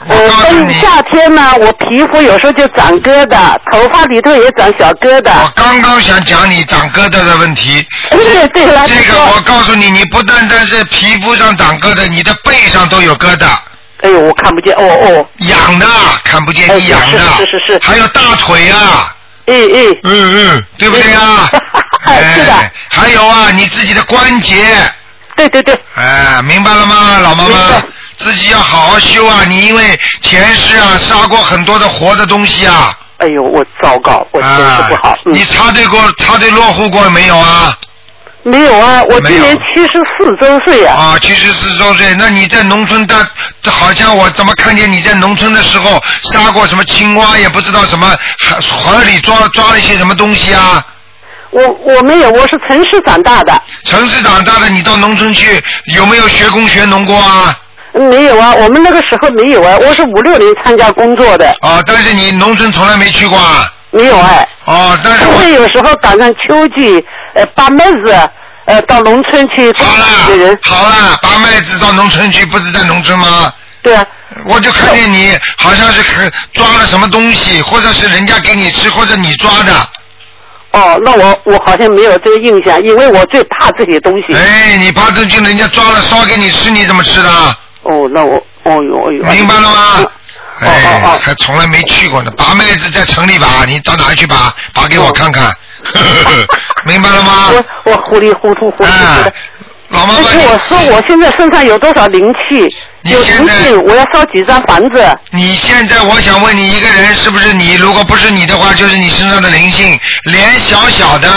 [0.07, 0.35] 呃，到
[0.81, 5.43] 夏天呢，我皮肤有时候就长疙瘩，头发里头也长小疙瘩。
[5.43, 7.85] 我刚刚想讲你长疙瘩的问题。
[8.09, 13.45] 对对了，这个我告诉你，你不单单是皮肤上长疙瘩，你的背上都有疙瘩。
[14.01, 15.27] 哎呦，我看不见，哦哦。
[15.39, 15.85] 痒的，
[16.23, 17.19] 看不见哎你痒的。
[17.37, 19.13] 是是是是还有大腿啊。
[19.45, 19.99] 哎哎。
[20.03, 21.49] 嗯嗯，对不对啊？
[22.05, 22.53] 哎，是的。
[22.89, 24.55] 还有啊，你自己的关节。
[25.35, 25.79] 对对对。
[25.95, 27.83] 哎，明白了吗，老妈妈？
[28.17, 29.45] 自己要好好修啊！
[29.47, 32.93] 你因为前世啊杀过很多的活的东西啊。
[33.19, 35.17] 哎呦，我糟糕，我真是不好。
[35.25, 37.77] 你插队过、插队落户过没有啊？
[38.43, 40.95] 没有啊，我今年七十四周岁啊。
[40.95, 43.15] 啊，七十四周岁，那你在农村的，
[43.65, 48.17] 好像我怎么看见你在农村的时候杀过什么青蛙，也不知道什么
[48.61, 50.81] 河里抓抓了一些什么东西啊？
[51.51, 53.61] 我我没有，我是城市长大的。
[53.83, 55.61] 城市长大的，你到农村去
[55.95, 57.57] 有没有学工学农过啊？
[57.91, 61.49] 没有啊，我们那个时候没有啊，我是五六年参加工作的。
[61.59, 63.69] 啊，但是你农村从来没去过啊？
[63.91, 64.47] 没有哎。
[64.65, 68.29] 哦，但是我有时候赶上秋季，呃，把麦子，
[68.65, 69.71] 呃，到农村去。
[69.73, 73.53] 好了，好了，把麦子到农村去，不是在农村吗？
[73.81, 74.05] 对啊。
[74.45, 79.73] 我就看见你好像是抓了什么东西，或者是人家给你吃，或者你抓的。
[80.71, 84.35] 哦，那我我好像没有这个印象，因为我最怕这些东西。
[84.35, 87.29] 哎，你怕这就人家抓了烧给你吃，你怎么吃的？
[87.81, 88.35] 哦，那我，
[88.65, 89.23] 哦呦，哦呦。
[89.25, 90.05] 明白了吗？
[90.61, 92.31] 哎，还从来没去过呢。
[92.37, 94.53] 拔麦子在城里拔，你到哪里去拔？
[94.73, 95.51] 拔给我看看。
[96.85, 97.49] 明白了吗？
[97.51, 99.33] 我我糊里糊涂糊里糊涂的。
[99.89, 102.67] 老妈妈，我说我现在身上有多少灵气？
[103.03, 105.17] 有灵性，我要烧几张房子。
[105.31, 107.73] 你现在，我想问你，一个人是不是你？
[107.75, 111.29] 如果不是你的话，就是你身上的灵性，脸小小的。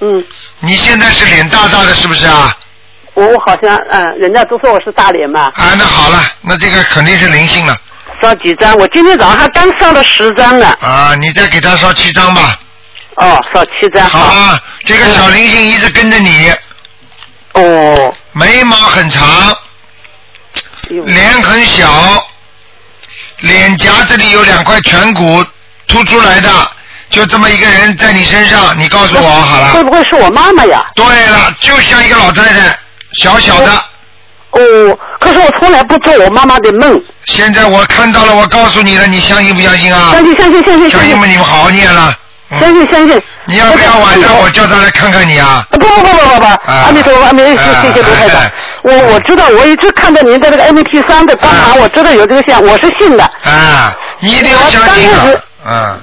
[0.00, 0.24] 嗯。
[0.60, 2.56] 你现在是脸大大的，是不是啊？
[3.14, 5.52] 我我好像嗯，人家都说我是大脸嘛。
[5.54, 7.76] 啊，那好了，那这个肯定是灵性了。
[8.22, 8.76] 烧几张？
[8.76, 10.66] 我今天早上还刚烧了十张呢。
[10.80, 12.58] 啊，你再给他烧七张吧。
[13.16, 14.08] 哦，烧七张。
[14.08, 16.52] 好啊，这个小灵性一直跟着你。
[17.52, 18.14] 哦。
[18.32, 19.56] 眉毛很长，
[20.88, 21.88] 脸很小，
[23.40, 25.44] 脸颊这里有两块颧骨
[25.88, 26.50] 凸出来的，
[27.08, 29.68] 就这么一个人在你身上，你告诉我好了。
[29.68, 30.84] 会不会是我妈妈呀？
[30.94, 32.78] 对了，就像一个老太太，
[33.14, 33.84] 小小的。
[34.52, 37.02] 哦，可是我从来不做我妈妈的梦。
[37.24, 40.12] 现在我看到了，我告诉你了，你相信不相信啊？
[40.12, 40.90] 相信，相信，相信。
[40.90, 41.26] 相信吗？
[41.26, 42.14] 你们好好念了。
[42.60, 43.22] 相信，相信。
[43.46, 45.66] 你要不要晚上我叫他来看看你啊？
[45.70, 48.42] 不不不不不不，阿弥陀佛，阿弥陀佛，谢谢卢台长。
[48.82, 53.24] 我我知道，我一直看到您的这个 M P 三的帮忙，我知道有这个线，我是信的。
[53.44, 55.26] 啊，你一定要相信啊。
[55.68, 56.00] 嗯。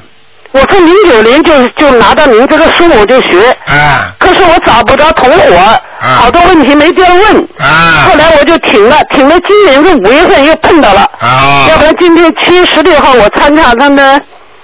[0.53, 3.49] 我从零九年就就拿到您这个书，我就学。
[3.65, 4.13] 啊。
[4.19, 7.47] 可是我找不着同伙，好多问题没地儿问。
[7.59, 8.05] 啊。
[8.07, 9.35] 后来我就停了，停了。
[9.47, 11.01] 今年是五月份又碰到了。
[11.19, 11.65] 啊。
[11.69, 14.15] 要不然今天七月十六号我参加他们。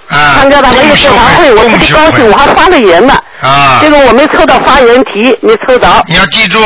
[0.08, 3.16] 啊参加他们一个座谈会，我特别高兴，我还发了言呢。
[3.40, 3.78] 啊。
[3.82, 5.86] 结果我没抽到发言题，没抽着。
[6.06, 6.58] 你要记住，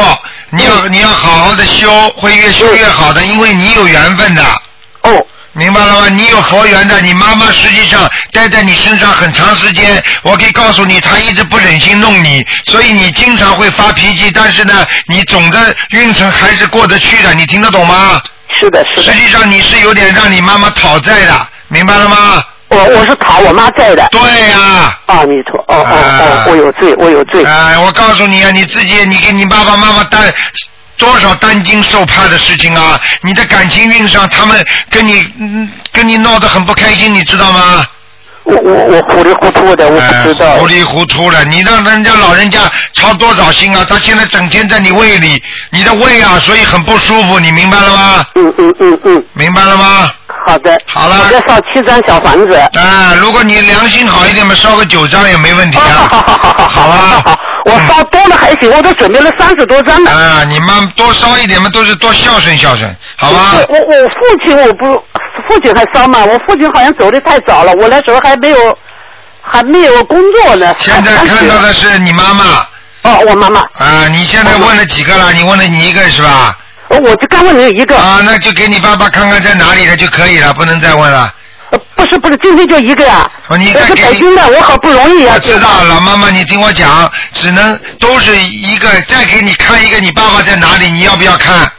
[0.50, 4.42] 你要你要好好的修，会越修越好的，因为你有缘分的。
[5.02, 5.26] 哦。
[5.54, 6.08] 明白了吗？
[6.08, 18.20] 你有佛缘的，你妈妈实际上待在你身上很长时间，我可以告诉你，她一直不忍心弄你，所以你经常会发脾气，但是呢，你总的运程还是过得去的，你听得懂吗？
[18.60, 19.02] 是的，是的。
[19.02, 22.44] 实际上你是有点让你妈妈讨债的，明白了吗？
[22.68, 24.08] 我我是讨我妈债的。
[24.10, 24.98] 对呀。
[25.06, 27.44] 阿弥陀，哦哦哦，我有罪，我有罪。
[27.44, 30.20] 哎，我告诉你啊，你自己，你给你爸爸妈妈担
[30.96, 33.00] 多少担惊受怕的事情啊！
[33.22, 37.84] 你的感情运上，他们跟你嗯跟你闹得很不开心，你知道吗？
[38.44, 40.50] 我我我糊里糊涂的，我不知道。
[40.56, 42.60] 糊里糊涂的，你让人家老人家
[42.94, 43.84] 操多少心啊？
[43.88, 48.26] 他现在整天在你胃里，你的胃啊，所以很不舒服，你明白了吗？
[48.36, 49.24] 嗯嗯嗯嗯。
[49.32, 50.12] 明白了吗？
[50.46, 50.78] 好的。
[50.84, 51.20] 好了。
[51.24, 52.54] 我再烧七张小房子。
[52.74, 56.06] 啊，如果你良心好一点嘛，烧个九张也没问题啊。
[56.10, 57.22] 好好好好好啊。
[57.24, 60.10] 好，我烧多了还行，我都准备了三十多张了。
[60.10, 63.54] 啊，你妈多烧一点嘛，都是多孝顺孝顺，好吧？
[63.68, 64.94] 我我父亲我不，
[65.48, 68.78] 父亲还烧嘛，我父亲好像走的太早了，我那时候还没有。
[69.46, 70.74] 还没有工作呢。
[70.78, 72.66] 现在看到的是你妈妈。
[73.02, 73.60] 哦，我妈妈。
[73.74, 75.30] 啊，你现在问了几个了？
[75.34, 76.58] 你问了你一个是吧？
[76.88, 77.94] 哦，我就刚问你一个。
[77.94, 81.30] 啊，那就给你爸爸看看在哪里了就可以了，不能再问了。
[81.96, 83.30] 呃，不是不是，今天就一个呀。
[83.48, 85.34] 哦，你是北京的，我好不容易啊。
[85.34, 90.88] 我知道，老妈妈，你听我讲，只能都是一个，再给你看一个，你爸爸在哪里？
[90.90, 91.70] 你要不要看？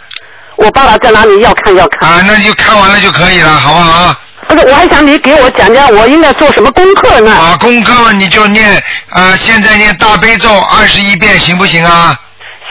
[0.58, 1.42] 我爸爸在哪里？
[1.42, 2.10] 要看要看。
[2.10, 4.16] 啊，那就看完了就可以了，好不好？
[4.48, 7.32] 不是，我还想你给我讲讲，我应该做什么功课呢？
[7.32, 12.18] 啊，功课嘛，你就念啊，现在念大悲咒二十一遍，行不行啊？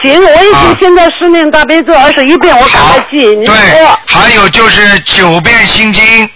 [0.01, 3.17] 行，我已经现在是念大悲咒二十一遍，我赶快记。
[3.35, 3.55] 你对，
[4.05, 6.29] 还有就是九遍心经。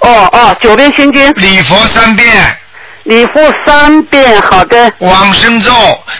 [0.00, 1.30] 哦哦，九遍心经。
[1.36, 2.56] 礼佛三遍。
[3.04, 4.92] 礼佛三遍，好的。
[4.98, 5.72] 往生咒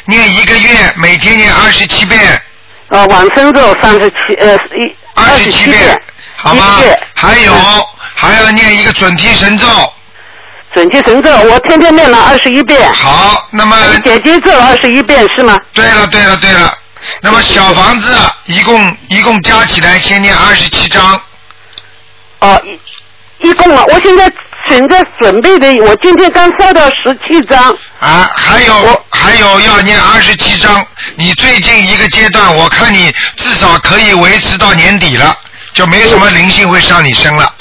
[0.06, 2.18] 念一个月，每天念二十七遍。
[2.88, 6.00] 呃，往生咒三十七呃一二十七遍，
[6.36, 6.80] 好吗？
[7.14, 7.52] 还有
[8.14, 9.66] 还要念一个准提神咒。
[10.72, 12.92] 准提神咒我天天念了二十一遍。
[12.94, 15.56] 好，那么姐姐咒二十一遍是吗？
[15.72, 16.74] 对了，对了，对了。
[17.20, 21.20] 那么小房子啊一共一共加起来先念二十七章。
[22.40, 22.60] 哦，
[23.42, 24.30] 一一共啊，我现在
[24.68, 27.76] 现在准备的，我今天刚烧到十七张。
[27.98, 30.84] 啊，还有还有要念二十七张。
[31.16, 35.36] 你最近一个阶段，我看你至少可以维持到年底了，
[35.72, 37.52] 就没什么灵性会上你身了。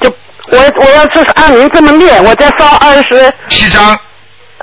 [0.00, 0.14] 就
[0.48, 3.98] 我我要是按您这么念，我再烧二十七张，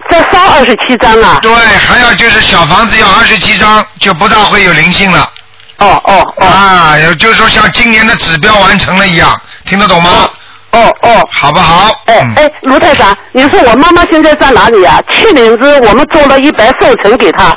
[0.10, 1.40] 再烧二十七张啊。
[1.42, 5.31] 对，还有就是小房子要二十七张，就不大会有灵性了。
[5.82, 6.46] 哦哦哦。
[6.46, 10.30] 啊，也就是说像今年的指标完成了一样，听得懂吗？
[10.72, 11.92] 哦哦，好不好？
[12.06, 15.02] 哎哎，卢太长，你说我妈妈现在在哪里啊？
[15.12, 17.54] 去年子我们做了一百寿辰给她，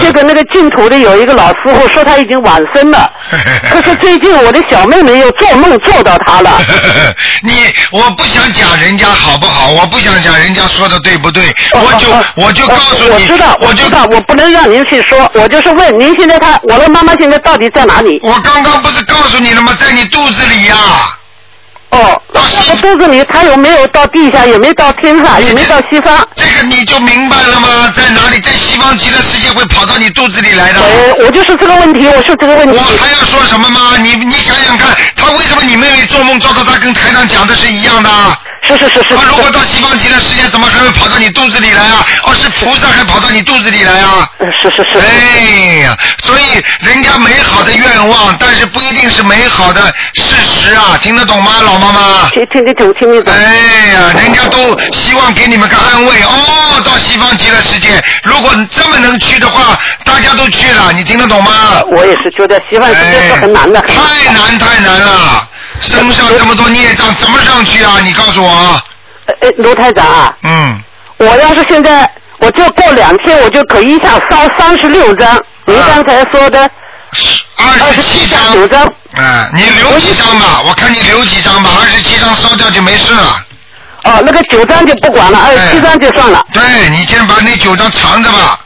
[0.00, 3.10] 结 果那个净土的有一个老师傅说他已经往生了，
[3.70, 6.60] 可是最近我的小妹妹又做梦做到他了。
[7.44, 7.52] 你
[7.92, 12.06] 我不想讲人家好不好，我不想讲人家说的对不对，我就
[12.36, 18.20] 我就告诉你，我知道，我知道，我不能让您去说，我就是问您现在他，我的妈妈现在到底在哪里？
[18.22, 19.76] 我刚刚不是告诉你了吗？
[19.80, 20.76] 在你肚子里呀。
[21.94, 26.26] 哦，我肚子里他有没有到地下，有没有到天上，有没有到西方？
[26.34, 27.92] 这个你就明白了吗？
[27.96, 28.40] 在哪里？
[28.40, 30.80] 在西方极乐世界会跑到你肚子里来的。
[30.80, 32.76] 我我就是这个问题，我是这个问题。
[32.76, 33.96] 我还要说什么吗？
[33.98, 38.10] 你你想想看，他为什么你妹妹做梦做到他跟台上讲的是一样的？
[38.66, 39.14] 是是是是。
[39.14, 42.04] 他如果到西方极乐世界，怎么还会跑到你肚子里来啊？
[42.24, 44.28] 哦，是菩萨还跑到你肚子里来啊？
[44.40, 44.98] 是是是。
[44.98, 49.82] 哎呀，所以人家美好的愿望，但是不一定是美好的
[50.14, 50.98] 事实啊！
[51.02, 52.28] 听得懂吗，老妈妈？
[52.30, 53.32] 听听得懂，听得懂。
[53.32, 53.56] 哎
[53.92, 61.82] 呀，人家都希望给你们个安慰哦，到西方极乐世界，如果这么能去的话，大家都去了，你听得懂吗？
[61.88, 63.80] 我也是觉得西方世界是很难的。
[63.82, 65.48] 太难太难了，
[65.80, 68.00] 身上这么多孽障，怎么上去啊？
[68.02, 68.82] 你告诉我。
[69.40, 70.36] 哎，卢台长啊。
[70.42, 70.82] 嗯。
[71.18, 75.40] 我要是现在，我就过两天，我就可以一下烧三十六张。
[75.64, 76.68] 您刚才说的。
[77.56, 78.54] 二十七张。
[78.54, 78.92] 九张。
[79.16, 83.44] 嗯，你留几张吧，我看你留几张吧，二十七张烧掉就没事了。
[84.04, 86.44] 哦，那个九张就不管了，二十七张就算了。
[86.52, 88.58] 对，你先把那九张藏着吧。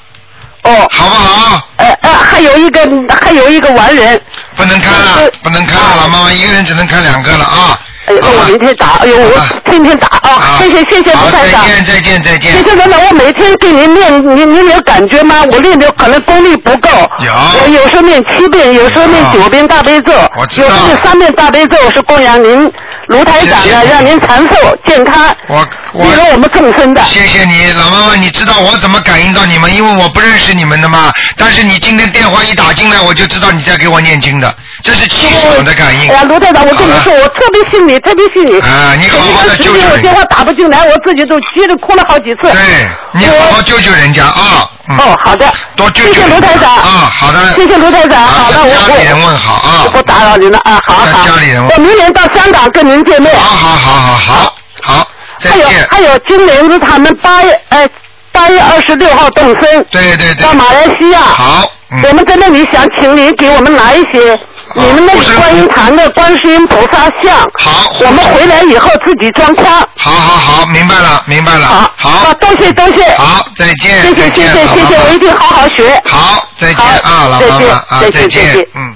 [0.62, 0.88] 哦。
[0.90, 1.68] 好不好？
[1.76, 2.80] 哎哎，还有一个，
[3.22, 4.20] 还有一个完人。
[4.56, 7.78] 不能看了，不能看了，老妈妈一个人只能看两个了啊。
[8.08, 10.56] 哎呦，我明天打，哎呦，我天天打啊！
[10.58, 11.62] 谢谢谢谢卢台长。
[11.62, 12.52] 再见再见再见。
[12.52, 15.44] 谢谢台长，我每天给您念，您您有感觉吗？
[15.52, 16.88] 我练的可能功力不够。
[17.20, 17.30] 有。
[17.30, 20.12] 我有时候念七遍，有时候念九遍大悲咒。
[20.12, 22.70] 有时候三遍大悲咒是供养您
[23.08, 25.34] 卢台长呢，让您长寿健康。
[25.46, 26.04] 我我。
[26.04, 27.02] 利用我们众生的。
[27.06, 29.74] 谢谢你，老妈妈，你知道我怎么感应到你们？
[29.74, 31.10] 因为我不认识你们的嘛。
[31.36, 36.10] 但是你今天电话一打进来，我就知道你在给我念经的，这是气场的感应。
[36.10, 38.60] 哎呀，卢台长，我跟你说，我特别信你，特别信你。
[38.60, 39.90] 啊，你好好的救救人。
[39.90, 42.42] 我电话打不进来，我自己都急得哭了好几次。
[42.42, 44.68] 对，你好好救救人家啊。
[44.96, 45.52] 哦，好的。
[45.76, 45.90] 多。
[45.94, 46.74] 谢谢卢台长。
[46.76, 47.52] 啊，好的。
[47.54, 49.84] 谢谢卢台长，好的，我家里人问好啊。
[49.92, 51.26] 不打扰您了啊，好好。
[51.26, 51.70] 家里人问。
[51.70, 53.34] 我明年到香港跟您见面。
[53.36, 55.08] 好好好好好好，
[55.40, 55.66] 再见。
[55.90, 57.88] 还有还有，今年是他们八月哎
[58.32, 59.84] 八月二十六号动身。
[59.90, 60.42] 对对对。
[60.42, 61.20] 到马来西亚。
[61.20, 61.70] 好。
[62.04, 64.38] 我们在那里想请您给我们拿一些。
[64.74, 69.66] 你们那里观音堂的观世音菩萨像，好，我们回来以后自己装框。
[69.96, 71.66] 好好好，明白了，明白了。
[71.96, 73.16] 好，好，多谢多谢。
[73.16, 74.02] 好，再见。
[74.02, 76.00] 谢谢谢谢谢谢，我一定好好学。
[76.06, 78.94] 好，再见啊，老妈妈啊，再见，嗯。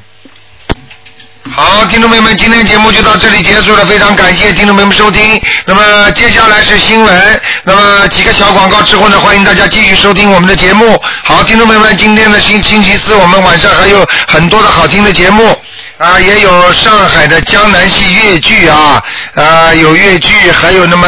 [1.54, 5.38] 好，听众朋友们，今天节目就到这里结束了，非常感谢听众朋友们收听。
[5.66, 10.98] 那么接下来是新闻，那么几个小广告之后呢，欢迎大家继续收听我们的节目。
[11.22, 15.54] 好，听众朋友们，今天的星星期四，我们晚上还有很多的好听的节目
[15.98, 19.02] 啊，也有上海的江南戏粤剧啊，
[19.34, 21.06] 啊有粤剧，还有那么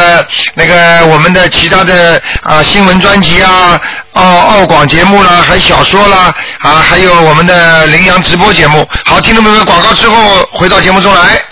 [0.53, 3.81] 那个我们的其他的啊新闻专辑啊，
[4.13, 8.87] 澳澳广节目啦，还小说啦啊，还有我们的羚羊直播节目。
[9.05, 11.43] 好，听众朋友们，广告之后回到节目中来。